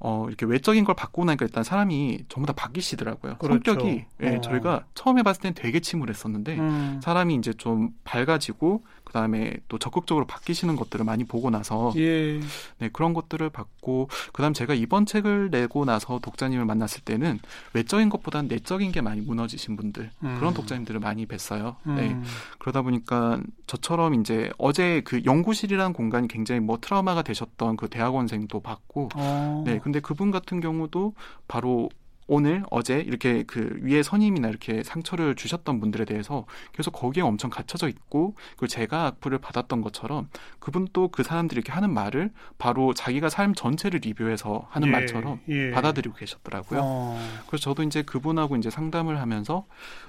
어, 0.00 0.26
이렇게 0.28 0.46
외적인 0.46 0.84
걸 0.84 0.94
바꾸고 0.94 1.24
나니까 1.24 1.44
일단 1.44 1.64
사람이 1.64 2.26
전부 2.28 2.46
다 2.46 2.52
바뀌시더라고요. 2.52 3.38
그렇죠. 3.38 3.72
성격이. 3.74 4.04
예, 4.22 4.36
어. 4.36 4.40
저희가 4.40 4.84
처음에 4.94 5.22
봤을 5.22 5.42
땐 5.42 5.54
되게 5.54 5.80
침울했었는데, 5.80 6.58
음. 6.58 7.00
사람이 7.02 7.34
이제 7.34 7.52
좀 7.52 7.90
밝아지고, 8.04 8.84
그 9.08 9.14
다음에 9.14 9.54
또 9.68 9.78
적극적으로 9.78 10.26
바뀌시는 10.26 10.76
것들을 10.76 11.02
많이 11.02 11.24
보고 11.24 11.48
나서 11.48 11.94
예. 11.96 12.38
네 12.76 12.90
그런 12.92 13.14
것들을 13.14 13.48
받고 13.48 14.10
그다음 14.34 14.52
제가 14.52 14.74
이번 14.74 15.06
책을 15.06 15.48
내고 15.50 15.86
나서 15.86 16.18
독자님을 16.18 16.66
만났을 16.66 17.00
때는 17.04 17.38
외적인 17.72 18.10
것보다는 18.10 18.48
내적인 18.48 18.92
게 18.92 19.00
많이 19.00 19.22
무너지신 19.22 19.76
분들 19.76 20.10
음. 20.22 20.36
그런 20.38 20.52
독자님들을 20.52 21.00
많이 21.00 21.24
뵀어요. 21.24 21.76
네. 21.84 21.92
음. 21.92 21.96
네 21.96 22.22
그러다 22.58 22.82
보니까 22.82 23.40
저처럼 23.66 24.12
이제 24.12 24.50
어제 24.58 25.00
그 25.06 25.22
연구실이라는 25.24 25.94
공간이 25.94 26.28
굉장히 26.28 26.60
뭐 26.60 26.76
트라우마가 26.78 27.22
되셨던 27.22 27.78
그 27.78 27.88
대학원생도 27.88 28.60
봤고 28.60 29.08
어. 29.14 29.62
네 29.64 29.78
근데 29.78 30.00
그분 30.00 30.30
같은 30.30 30.60
경우도 30.60 31.14
바로 31.48 31.88
오늘 32.28 32.62
어제 32.70 33.00
이렇게 33.00 33.42
그 33.42 33.78
위에 33.82 34.02
선임이나 34.02 34.48
이렇게 34.48 34.82
상처를 34.82 35.34
주셨던 35.34 35.80
분들에 35.80 36.04
대해서 36.04 36.44
계속 36.72 36.92
거기에 36.92 37.22
엄청 37.22 37.50
갇혀져 37.50 37.88
있고 37.88 38.36
그 38.56 38.68
제가 38.68 39.06
악플을 39.06 39.38
받았던 39.38 39.80
것처럼 39.80 40.28
그분도 40.60 41.08
그 41.08 41.22
사람들이 41.22 41.58
이렇게 41.58 41.72
하는 41.72 41.92
말을 41.92 42.30
바로 42.58 42.92
자기가 42.92 43.30
삶 43.30 43.54
전체를 43.54 44.00
리뷰해서 44.04 44.66
하는 44.70 44.88
예, 44.88 44.92
말처럼 44.92 45.40
예. 45.48 45.70
받아들이고 45.70 46.14
계셨더라고요. 46.14 46.80
어. 46.82 47.18
그래서 47.46 47.62
저도 47.62 47.82
이제 47.82 48.02
그분하고 48.02 48.56
이제 48.56 48.68
상담을 48.68 49.20
하면서 49.20 49.64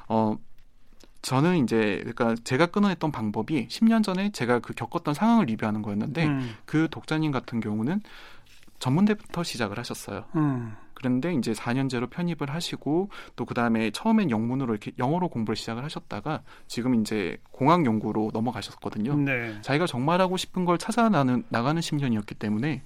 어 0.10 0.38
저는 1.22 1.64
이제 1.64 2.00
그러니까 2.02 2.36
제가 2.44 2.68
끊어냈던 2.68 3.12
방법이 3.12 3.68
10년 3.70 4.04
전에 4.04 4.32
제가 4.32 4.60
그 4.60 4.74
겪었던 4.74 5.14
상황을 5.14 5.46
리뷰하는 5.46 5.82
거였는데 5.82 6.26
음. 6.28 6.56
그 6.66 6.88
독자님 6.92 7.32
같은 7.32 7.62
경우는 7.62 8.02
전문대부터 8.80 9.44
시작을 9.44 9.78
하셨어요. 9.78 10.26
음. 10.36 10.76
그런데 11.00 11.34
이제 11.34 11.54
4년제로 11.54 12.10
편입을 12.10 12.50
하시고 12.54 13.10
또 13.38 13.46
그다음에 13.46 13.90
처음엔 13.92 14.30
영문으로 14.32 14.74
이렇게 14.74 14.92
영어로 15.00 15.30
공부를 15.30 15.56
시작을 15.56 15.82
하셨다가 15.86 16.42
지금 16.68 16.94
이제 17.00 17.38
공학 17.52 17.86
연구로 17.86 18.32
넘어가셨거든요. 18.34 19.16
네. 19.16 19.58
자기가 19.62 19.88
정말 19.88 20.20
하고 20.20 20.36
싶은 20.36 20.66
걸 20.66 20.78
찾아 20.78 21.08
나는 21.08 21.46
나가는 21.48 21.80
10년이었기 21.82 22.38
때문에 22.38 22.84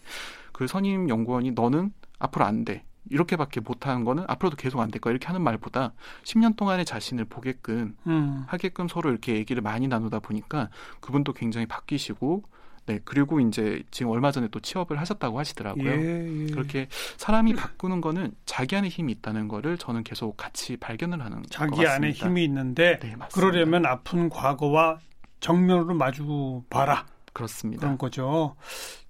그 0.52 0.68
선임 0.68 1.10
연구원이 1.10 1.52
너는 1.52 1.92
앞으로 2.20 2.46
안 2.46 2.64
돼. 2.66 2.84
이렇게밖에 3.10 3.60
못하는 3.60 4.06
거는 4.06 4.26
앞으로도 4.28 4.58
계속 4.58 4.80
안 4.80 4.90
될 4.92 5.02
거야 5.02 5.12
이렇게 5.12 5.26
하는 5.28 5.42
말보다 5.42 5.94
10년 6.24 6.56
동안의 6.56 6.86
자신을 6.86 7.26
보게끔 7.26 7.98
음. 8.08 8.44
하게끔 8.48 8.88
서로 8.88 9.10
이렇게 9.10 9.36
얘기를 9.36 9.62
많이 9.64 9.88
나누다 9.88 10.20
보니까 10.20 10.70
그분도 11.02 11.34
굉장히 11.34 11.66
바뀌시고 11.66 12.44
네, 12.86 13.00
그리고 13.06 13.40
이제 13.40 13.82
지금 13.92 14.12
얼마 14.12 14.32
전에 14.32 14.48
또 14.50 14.60
취업을 14.60 15.00
하셨다고 15.00 15.40
하시더라고요. 15.40 15.90
예, 15.90 16.48
예. 16.48 16.52
그렇게 16.52 16.88
사람이 17.18 17.54
바꾸는 17.56 18.02
거는 18.02 18.34
자기 18.46 18.76
안에 18.76 18.90
힘이 18.90 19.14
있다는 19.14 19.48
거를 19.48 19.78
저는 19.78 20.04
계속 20.04 20.36
같이 20.36 20.76
발견을 20.78 21.24
하는 21.24 21.44
자기 21.50 21.86
안에 21.86 22.12
힘이 22.12 22.44
있는데 22.46 23.00
네, 23.00 23.16
그러려면 23.34 23.86
아픈 23.86 24.30
과거와 24.30 25.00
정면으로 25.40 25.94
마주 25.94 26.64
봐라. 26.70 27.06
그렇습니다. 27.32 27.82
그런 27.82 27.98
거죠. 27.98 28.56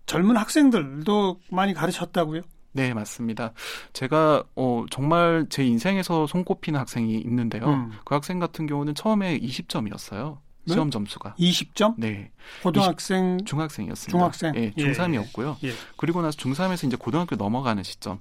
젊은 0.06 0.38
학생들도 0.38 1.40
많이 1.50 1.74
가르쳤다고요? 1.74 2.42
네, 2.74 2.94
맞습니다. 2.94 3.54
제가 3.94 4.44
어 4.56 4.86
정말 4.90 5.46
제 5.50 5.64
인생에서 5.64 6.28
손꼽히는 6.28 6.80
학생이 6.80 7.20
있는데요. 7.20 7.66
음. 7.66 7.92
그 8.04 8.16
학생 8.16 8.40
같은 8.40 8.66
경우는 8.66 8.96
처음에 8.96 9.40
20점이었어요. 9.40 10.40
네? 10.65 10.73
시험 10.73 10.91
점수가 10.91 11.36
20점? 11.38 11.95
네. 11.97 12.32
고등학생 12.62 13.38
20, 13.41 13.47
중학생이었습니다. 13.47 14.17
중학생. 14.17 14.56
예, 14.56 14.71
중3이었고요. 14.71 15.58
예. 15.63 15.73
그리고 15.97 16.21
나서 16.21 16.38
중3에서 16.38 16.88
이제 16.88 16.95
고등학교 16.95 17.36
넘어가는 17.36 17.84
시점. 17.84 18.19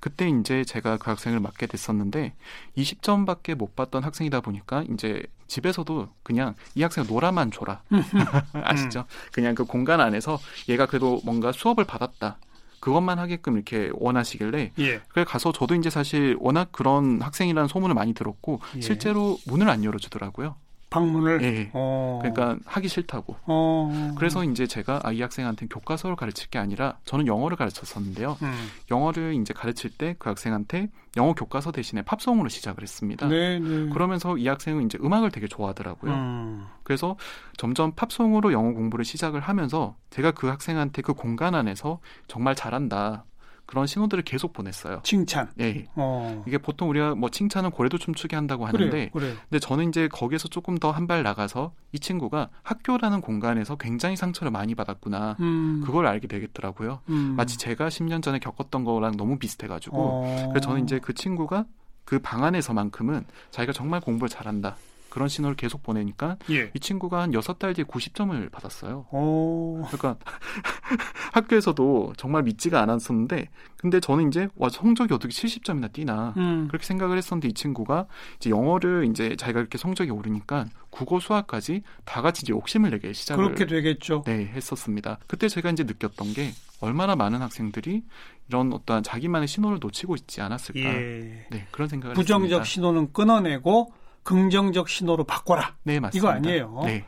그때 0.00 0.28
이제 0.28 0.64
제가 0.64 0.96
그 0.98 1.10
학생을 1.10 1.40
맡게 1.40 1.66
됐었는데 1.66 2.34
20점밖에 2.76 3.54
못 3.54 3.74
받던 3.74 4.04
학생이다 4.04 4.40
보니까 4.40 4.84
이제 4.92 5.22
집에서도 5.46 6.08
그냥 6.22 6.54
이 6.74 6.82
학생 6.82 7.06
놀아만 7.06 7.50
줘라. 7.50 7.82
아시죠? 8.52 9.04
그냥 9.32 9.54
그 9.54 9.64
공간 9.64 10.00
안에서 10.00 10.38
얘가 10.68 10.86
그래도 10.86 11.20
뭔가 11.24 11.52
수업을 11.52 11.84
받았다. 11.84 12.38
그것만 12.80 13.18
하게끔 13.20 13.54
이렇게 13.54 13.90
원하시길래 13.94 14.72
예. 14.80 15.00
그래 15.08 15.24
가서 15.24 15.52
저도 15.52 15.76
이제 15.76 15.88
사실 15.88 16.36
워낙 16.40 16.70
그런 16.72 17.22
학생이라는 17.22 17.68
소문을 17.68 17.94
많이 17.94 18.12
들었고 18.12 18.60
예. 18.76 18.80
실제로 18.80 19.38
문을 19.46 19.68
안 19.70 19.84
열어주더라고요. 19.84 20.56
방문을. 20.92 21.42
예. 21.42 21.70
어. 21.72 22.18
그러니까 22.22 22.56
하기 22.64 22.88
싫다고. 22.88 23.36
어. 23.46 24.14
그래서 24.16 24.44
이제 24.44 24.66
제가 24.66 25.00
아, 25.02 25.12
이 25.12 25.20
학생한테 25.20 25.66
교과서를 25.66 26.16
가르칠 26.16 26.48
게 26.50 26.58
아니라 26.58 26.98
저는 27.04 27.26
영어를 27.26 27.56
가르쳤었는데요. 27.56 28.36
음. 28.42 28.68
영어를 28.90 29.34
이제 29.34 29.52
가르칠 29.52 29.90
때 29.90 30.12
그 30.18 30.28
학생한테 30.28 30.88
영어 31.16 31.34
교과서 31.34 31.72
대신에 31.72 32.02
팝송으로 32.02 32.48
시작을 32.48 32.82
했습니다. 32.82 33.26
네, 33.28 33.58
네. 33.58 33.88
그러면서 33.90 34.36
이 34.36 34.46
학생은 34.48 34.84
이제 34.86 34.98
음악을 35.02 35.30
되게 35.30 35.46
좋아하더라고요. 35.46 36.12
음. 36.12 36.66
그래서 36.82 37.16
점점 37.56 37.92
팝송으로 37.92 38.52
영어 38.52 38.72
공부를 38.72 39.04
시작을 39.04 39.40
하면서 39.40 39.96
제가 40.10 40.32
그 40.32 40.46
학생한테 40.48 41.02
그 41.02 41.14
공간 41.14 41.54
안에서 41.54 42.00
정말 42.28 42.54
잘한다. 42.54 43.24
그런 43.66 43.86
신호들을 43.86 44.22
계속 44.24 44.52
보냈어요. 44.52 45.00
칭찬. 45.02 45.50
네. 45.54 45.86
어. 45.94 46.42
이게 46.46 46.58
보통 46.58 46.90
우리가 46.90 47.14
뭐 47.14 47.30
칭찬은 47.30 47.70
고래도 47.70 47.96
춤추게 47.98 48.36
한다고 48.36 48.66
하는데, 48.66 48.90
그래요, 48.90 49.08
그래요. 49.12 49.34
근데 49.48 49.58
저는 49.58 49.88
이제 49.88 50.08
거기에서 50.08 50.48
조금 50.48 50.76
더 50.78 50.90
한 50.92 51.06
발 51.06 51.22
나가서 51.22 51.72
이 51.92 51.98
친구가 51.98 52.50
학교라는 52.62 53.20
공간에서 53.22 53.76
굉장히 53.76 54.16
상처를 54.16 54.50
많이 54.50 54.74
받았구나. 54.74 55.36
음. 55.40 55.82
그걸 55.84 56.06
알게 56.06 56.28
되겠더라고요. 56.28 57.00
음. 57.08 57.34
마치 57.36 57.56
제가 57.58 57.88
10년 57.88 58.22
전에 58.22 58.38
겪었던 58.38 58.84
거랑 58.84 59.16
너무 59.16 59.38
비슷해가지고, 59.38 59.96
어. 59.98 60.48
그래서 60.50 60.60
저는 60.68 60.82
이제 60.84 60.98
그 60.98 61.14
친구가 61.14 61.64
그 62.04 62.18
방 62.20 62.44
안에서만큼은 62.44 63.24
자기가 63.52 63.72
정말 63.72 64.00
공부를 64.00 64.28
잘한다. 64.28 64.76
그런 65.12 65.28
신호를 65.28 65.56
계속 65.56 65.82
보내니까 65.82 66.38
예. 66.50 66.70
이 66.72 66.80
친구가 66.80 67.20
한 67.20 67.34
여섯 67.34 67.58
달 67.58 67.74
뒤에 67.74 67.84
90점을 67.84 68.50
받았어요. 68.50 69.04
오. 69.10 69.82
그러니까 69.88 70.16
학교에서도 71.34 72.14
정말 72.16 72.44
믿지가 72.44 72.80
않았었는데 72.80 73.50
근데 73.76 74.00
저는 74.00 74.28
이제 74.28 74.48
와 74.56 74.70
성적이 74.70 75.12
어떻게 75.12 75.30
70점이나 75.30 75.92
뛰나 75.92 76.32
음. 76.38 76.66
그렇게 76.68 76.86
생각을 76.86 77.18
했었는데 77.18 77.48
이 77.48 77.52
친구가 77.52 78.06
이제 78.36 78.48
영어를 78.48 79.06
이제 79.10 79.36
자기가 79.36 79.60
이렇게 79.60 79.76
성적이 79.76 80.12
오르니까 80.12 80.64
국어 80.88 81.20
수학까지 81.20 81.82
다 82.06 82.22
같이 82.22 82.40
이제 82.44 82.54
욕심을 82.54 82.88
내게 82.88 83.12
시작을 83.12 83.44
그렇게 83.44 83.66
되겠죠. 83.66 84.22
네, 84.24 84.46
했었습니다. 84.46 85.18
그때 85.26 85.50
제가 85.50 85.68
이제 85.68 85.84
느꼈던 85.84 86.32
게 86.32 86.52
얼마나 86.80 87.16
많은 87.16 87.42
학생들이 87.42 88.02
이런 88.48 88.72
어떠한 88.72 89.02
자기만의 89.02 89.46
신호를 89.46 89.78
놓치고 89.78 90.14
있지 90.16 90.40
않았을까. 90.40 90.80
예. 90.80 91.46
네, 91.50 91.66
그런 91.70 91.88
생각을 91.88 92.14
부정적 92.14 92.44
했습니다. 92.44 92.64
신호는 92.64 93.12
끊어내고 93.12 93.92
긍정적 94.22 94.88
신호로 94.88 95.24
바꿔라. 95.24 95.76
네, 95.84 96.00
맞습니다. 96.00 96.16
이거 96.18 96.28
아니에요. 96.36 96.82
네. 96.84 97.04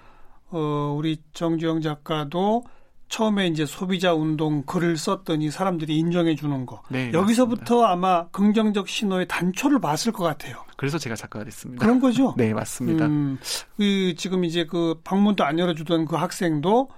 어, 0.50 0.94
우리 0.96 1.20
정주영 1.33 1.81
작가도 1.81 2.64
처음에 3.09 3.46
이제 3.48 3.66
소비자 3.66 4.14
운동 4.14 4.62
글을 4.62 4.96
썼더니 4.96 5.50
사람들이 5.50 5.96
인정해 5.98 6.35
주는 6.35 6.64
거. 6.66 6.83
네, 6.88 7.12
여기서부터 7.12 7.83
맞습니다. 7.83 7.90
아마 7.92 8.29
긍정적 8.29 8.88
신호의 8.88 9.29
단초를 9.29 9.81
봤을 9.81 10.11
것 10.12 10.24
같아요. 10.24 10.57
그래서 10.77 10.98
제가 10.98 11.14
작가가 11.14 11.44
됐습니다. 11.44 11.85
그런 11.85 12.00
거죠? 12.00 12.35
네, 12.38 12.53
맞습니다. 12.55 13.07
음, 13.07 13.38
그 13.77 14.14
지금 14.16 14.44
이제 14.44 14.64
그 14.64 15.00
방문도 15.05 15.44
안 15.44 15.59
열어주던 15.59 16.07
그 16.07 16.16
학생도 16.16 16.88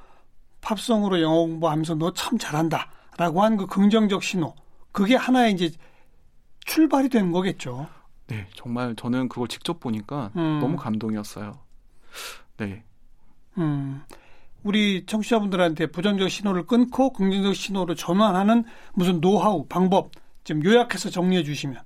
팝송으로 0.61 1.20
영어 1.20 1.37
공부하면서 1.40 1.96
너 1.96 2.12
참 2.12 2.38
잘한다 2.38 2.90
라고 3.18 3.42
한 3.42 3.57
그 3.57 3.66
긍정적 3.66 4.22
신호. 4.22 4.55
그게 4.92 5.14
하나의 5.16 5.52
이제 5.52 5.70
출발이 6.64 7.09
된 7.11 7.31
거겠죠. 7.33 7.87
네, 8.29 8.47
정말 8.55 8.95
저는 8.97 9.29
그걸 9.29 9.49
직접 9.49 9.81
보니까 9.81 10.33
음. 10.37 10.59
너무 10.61 10.77
감동이었어요. 10.77 11.59
네. 12.57 12.83
음. 13.59 14.03
우리 14.62 15.07
청취자분들한테 15.07 15.87
부정적 15.87 16.29
신호를 16.29 16.67
끊고 16.67 17.12
긍정적 17.12 17.55
신호로 17.55 17.95
전환하는 17.95 18.65
무슨 18.95 19.21
노하우, 19.21 19.65
방법 19.67 20.11
좀 20.43 20.65
요약해서 20.65 21.11
정리해 21.11 21.45
주시면. 21.45 21.81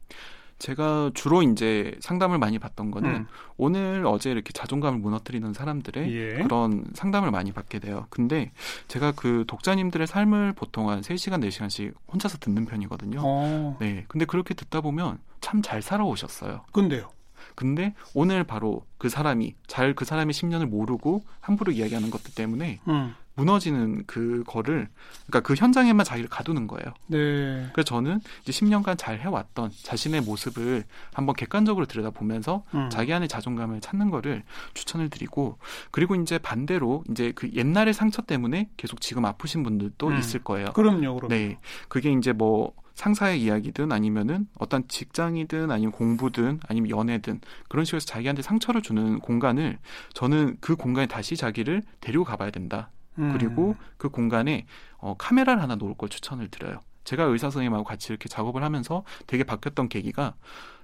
제가 0.61 1.11
주로 1.15 1.43
이제 1.43 1.97
상담을 2.01 2.39
많이 2.39 2.59
받던 2.61 2.91
거는 2.93 3.11
음. 3.11 3.27
오늘 3.57 4.05
어제 4.07 4.31
이렇게 4.31 4.53
자존감을 4.53 5.01
무너뜨리는 5.01 5.53
사람들의 5.53 6.15
예. 6.15 6.43
그런 6.43 6.85
상담을 6.95 7.31
많이 7.33 7.51
받게 7.51 7.81
돼요. 7.81 8.07
근데 8.11 8.53
제가 8.87 9.13
그 9.13 9.45
독자님들의 9.49 10.07
삶을 10.07 10.53
보통 10.53 10.89
한 10.91 11.01
3시간, 11.01 11.43
4시간씩 11.49 11.95
혼자서 12.13 12.39
듣는 12.39 12.67
편이거든요. 12.67 13.21
어. 13.25 13.77
네. 13.81 14.05
근데 14.07 14.25
그렇게 14.27 14.55
듣다 14.55 14.81
보면 14.81 15.19
참 15.41 15.63
잘 15.63 15.83
살아오셨어요. 15.83 16.65
근데요? 16.73 17.09
근데 17.55 17.95
오늘 18.15 18.45
바로 18.45 18.85
그 18.99 19.09
사람이 19.09 19.55
잘 19.67 19.95
그 19.95 20.05
사람의 20.05 20.33
10년을 20.35 20.67
모르고 20.67 21.25
함부로 21.41 21.73
이야기하는 21.73 22.11
것들 22.11 22.35
때문에 22.35 22.81
음. 22.87 23.15
무너지는 23.41 24.05
그거를 24.07 24.89
그러니까 25.27 25.41
그 25.41 25.55
현장에만 25.55 26.05
자기를 26.05 26.29
가두는 26.29 26.67
거예요. 26.67 26.93
네. 27.07 27.69
그래서 27.73 27.85
저는 27.85 28.21
이제 28.43 28.53
10년간 28.53 28.99
잘 28.99 29.19
해왔던 29.21 29.71
자신의 29.83 30.21
모습을 30.23 30.85
한번 31.15 31.35
객관적으로 31.35 31.87
들여다보면서 31.87 32.65
음. 32.75 32.91
자기 32.91 33.15
안의 33.15 33.29
자존감을 33.29 33.81
찾는 33.81 34.11
거를 34.11 34.43
추천을 34.75 35.09
드리고 35.09 35.59
그리고 35.91 36.15
이제 36.17 36.37
반대로 36.39 37.03
이제 37.11 37.33
그 37.35 37.51
옛날의 37.55 37.95
상처 37.95 38.21
때문에 38.21 38.69
계속 38.77 39.01
지금 39.01 39.25
아프신 39.25 39.63
분들도 39.63 40.09
음. 40.09 40.19
있을 40.19 40.45
거예요. 40.45 40.73
그럼요, 40.73 41.17
그럼. 41.17 41.29
네. 41.31 41.59
그게 41.89 42.13
이제 42.13 42.33
뭐 42.33 42.75
상사의 42.95 43.41
이야기든 43.41 43.93
아니면은 43.93 44.47
어떤 44.59 44.87
직장이든 44.87 45.71
아니면 45.71 45.91
공부든 45.93 46.61
아니면 46.69 46.91
연애든 46.91 47.41
그런 47.71 47.87
식으로 47.87 47.97
해서 47.97 48.05
자기한테 48.05 48.43
상처를 48.43 48.83
주는 48.83 49.19
공간을 49.21 49.79
저는 50.13 50.59
그 50.61 50.77
공간에 50.77 51.07
다시 51.07 51.35
자기를 51.35 51.83
데리고 52.03 52.25
가봐야 52.25 52.51
된다. 52.51 52.91
음. 53.21 53.33
그리고 53.33 53.77
그 53.97 54.09
공간에 54.09 54.67
어, 54.99 55.15
카메라를 55.19 55.63
하나 55.63 55.77
놓을 55.77 55.95
걸 55.95 56.09
추천을 56.09 56.49
드려요. 56.49 56.81
제가 57.05 57.25
의사 57.25 57.51
선생님하고 57.51 57.85
같이 57.85 58.13
이렇게 58.13 58.29
작업을 58.29 58.63
하면서 58.63 59.05
되게 59.27 59.45
바뀌었던 59.45 59.89
계기가 59.89 60.35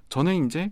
저는 0.08 0.46
이제 0.46 0.70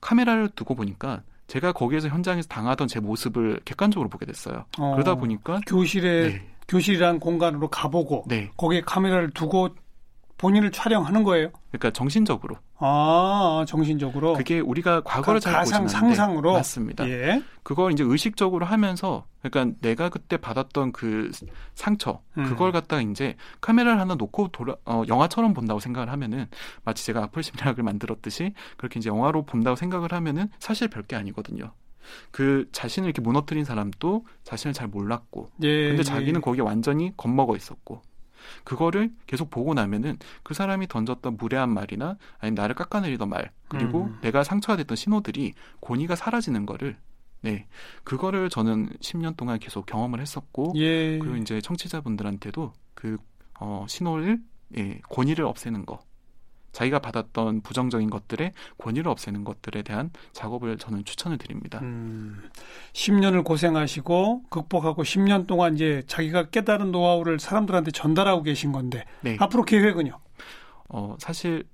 카메라를 0.00 0.48
두고 0.50 0.74
보니까 0.74 1.22
제가 1.46 1.72
거기에서 1.72 2.08
현장에서 2.08 2.48
당하던 2.48 2.88
제 2.88 3.00
모습을 3.00 3.60
객관적으로 3.64 4.08
보게 4.08 4.24
됐어요. 4.24 4.64
어, 4.78 4.92
그러다 4.92 5.16
보니까 5.16 5.60
교실에 5.66 6.28
네. 6.28 6.46
교실이란 6.68 7.18
공간으로 7.18 7.68
가보고 7.68 8.24
네. 8.28 8.50
거기에 8.56 8.82
카메라를 8.82 9.30
두고 9.30 9.70
본인을 10.40 10.72
촬영하는 10.72 11.22
거예요. 11.22 11.50
그러니까 11.70 11.90
정신적으로. 11.90 12.56
아, 12.78 13.66
정신적으로. 13.68 14.32
그게 14.32 14.58
우리가 14.58 15.02
과거를 15.02 15.38
잘 15.38 15.52
가상 15.52 15.86
상상으로 15.86 16.54
맞습니다. 16.54 17.06
예. 17.10 17.42
그걸 17.62 17.92
이제 17.92 18.02
의식적으로 18.02 18.64
하면서 18.64 19.26
그러니까 19.42 19.76
내가 19.82 20.08
그때 20.08 20.38
받았던 20.38 20.92
그 20.92 21.30
상처 21.74 22.22
음. 22.38 22.44
그걸 22.44 22.72
갖다가 22.72 23.02
이제 23.02 23.36
카메라를 23.60 24.00
하나 24.00 24.14
놓고 24.14 24.48
돌아 24.48 24.76
어, 24.86 25.02
영화처럼 25.06 25.52
본다고 25.52 25.78
생각을 25.78 26.10
하면은 26.10 26.46
마치 26.84 27.04
제가 27.04 27.22
아플 27.24 27.42
심리학을 27.42 27.84
만들었듯이 27.84 28.54
그렇게 28.78 28.98
이제 28.98 29.10
영화로 29.10 29.42
본다고 29.44 29.76
생각을 29.76 30.14
하면은 30.14 30.48
사실 30.58 30.88
별게 30.88 31.16
아니거든요. 31.16 31.72
그 32.30 32.66
자신을 32.72 33.08
이렇게 33.08 33.20
무너뜨린 33.20 33.66
사람도 33.66 34.24
자신을 34.44 34.72
잘 34.72 34.88
몰랐고 34.88 35.50
예, 35.62 35.88
근데 35.88 36.02
자기는 36.02 36.36
예. 36.36 36.40
거기에 36.40 36.62
완전히 36.62 37.12
겁먹어 37.18 37.56
있었고 37.56 38.00
그거를 38.64 39.10
계속 39.26 39.50
보고 39.50 39.74
나면은 39.74 40.18
그 40.42 40.54
사람이 40.54 40.88
던졌던 40.88 41.36
무례한 41.36 41.70
말이나 41.70 42.16
아니면 42.38 42.54
나를 42.54 42.74
깎아내리던 42.74 43.28
말 43.28 43.50
그리고 43.68 44.04
음. 44.04 44.18
내가 44.22 44.44
상처가 44.44 44.76
됐던 44.76 44.96
신호들이 44.96 45.54
권위가 45.80 46.16
사라지는 46.16 46.66
거를 46.66 46.96
네 47.42 47.66
그거를 48.04 48.50
저는 48.50 48.90
10년 49.00 49.36
동안 49.36 49.58
계속 49.58 49.86
경험을 49.86 50.20
했었고 50.20 50.72
예. 50.76 51.18
그리고 51.18 51.36
이제 51.36 51.60
청취자분들한테도 51.60 52.72
그 52.94 53.16
어, 53.58 53.86
신호를 53.88 54.40
예, 54.76 55.00
권위를 55.08 55.44
없애는 55.44 55.86
거 55.86 56.00
자기가 56.72 57.00
받았던 57.00 57.62
부정적인 57.62 58.10
것들의 58.10 58.52
권위를 58.78 59.10
없애는 59.10 59.44
것들에 59.44 59.82
대한 59.82 60.10
작업을 60.32 60.78
저는 60.78 61.04
추천을 61.04 61.38
드립니다. 61.38 61.80
음, 61.82 62.48
10년을 62.92 63.44
고생하시고 63.44 64.44
극복하고 64.50 65.02
10년 65.02 65.46
동안 65.46 65.74
이제 65.74 66.02
자기가 66.06 66.50
깨달은 66.50 66.92
노하우를 66.92 67.38
사람들한테 67.40 67.90
전달하고 67.92 68.42
계신 68.42 68.72
건데 68.72 69.04
네. 69.20 69.36
앞으로 69.40 69.64
계획은요? 69.64 70.18
어, 70.88 71.16
사실 71.18 71.64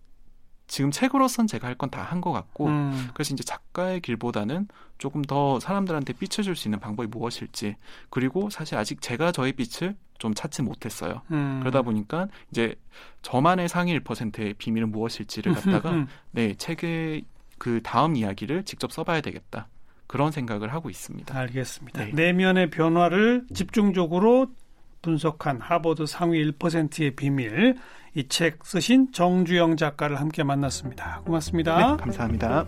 지금 0.69 0.91
책으로선 0.91 1.47
제가 1.47 1.69
할 1.69 1.77
건 1.77 1.91
다 1.91 2.03
한 2.03 2.21
것 2.21 2.33
같고 2.33 2.67
음. 2.67 3.09
그래서 3.15 3.33
이제 3.35 3.45
작가의 3.45 4.01
길보다는 4.01 4.67
조금 4.99 5.23
더 5.23 5.61
사람들한테 5.61 6.13
빛을 6.15 6.43
줄수 6.45 6.67
있는 6.69 6.81
방법이 6.81 7.09
무엇일지 7.09 7.77
그리고 8.11 8.51
사실 8.51 8.77
아직 8.77 9.01
제가 9.01 9.31
저의 9.33 9.53
빛을 9.53 9.95
좀 10.19 10.35
찾지 10.35 10.63
못했어요. 10.63 11.23
음. 11.31 11.59
그러다 11.61 11.83
보니까 11.83 12.27
이제 12.51 12.75
저만의 13.23 13.69
상위 13.69 13.97
1%의 14.01 14.55
비밀은 14.55 14.91
무엇일지를 14.91 15.55
갖다가 15.55 16.07
네 16.33 16.55
책의 16.55 17.25
그 17.59 17.81
다음 17.83 18.17
이야기를 18.17 18.65
직접 18.65 18.91
써봐야 18.93 19.21
되겠다. 19.21 19.69
그런 20.07 20.31
생각을 20.33 20.73
하고 20.73 20.91
있습니다. 20.91 21.37
알겠습니다. 21.39 22.05
네. 22.05 22.11
내면의 22.13 22.71
변화를 22.71 23.45
집중적으로 23.55 24.49
분석한 25.03 25.61
하버드 25.61 26.07
상위 26.07 26.45
1%의 26.53 27.15
비밀 27.17 27.77
이 28.15 28.25
책 28.29 28.65
쓰신 28.65 29.13
정주영 29.13 29.77
작가를 29.77 30.19
함께 30.19 30.43
만났습니다. 30.43 31.21
고맙습니다. 31.27 31.93
네, 31.93 31.97
감사합니다. 32.03 32.65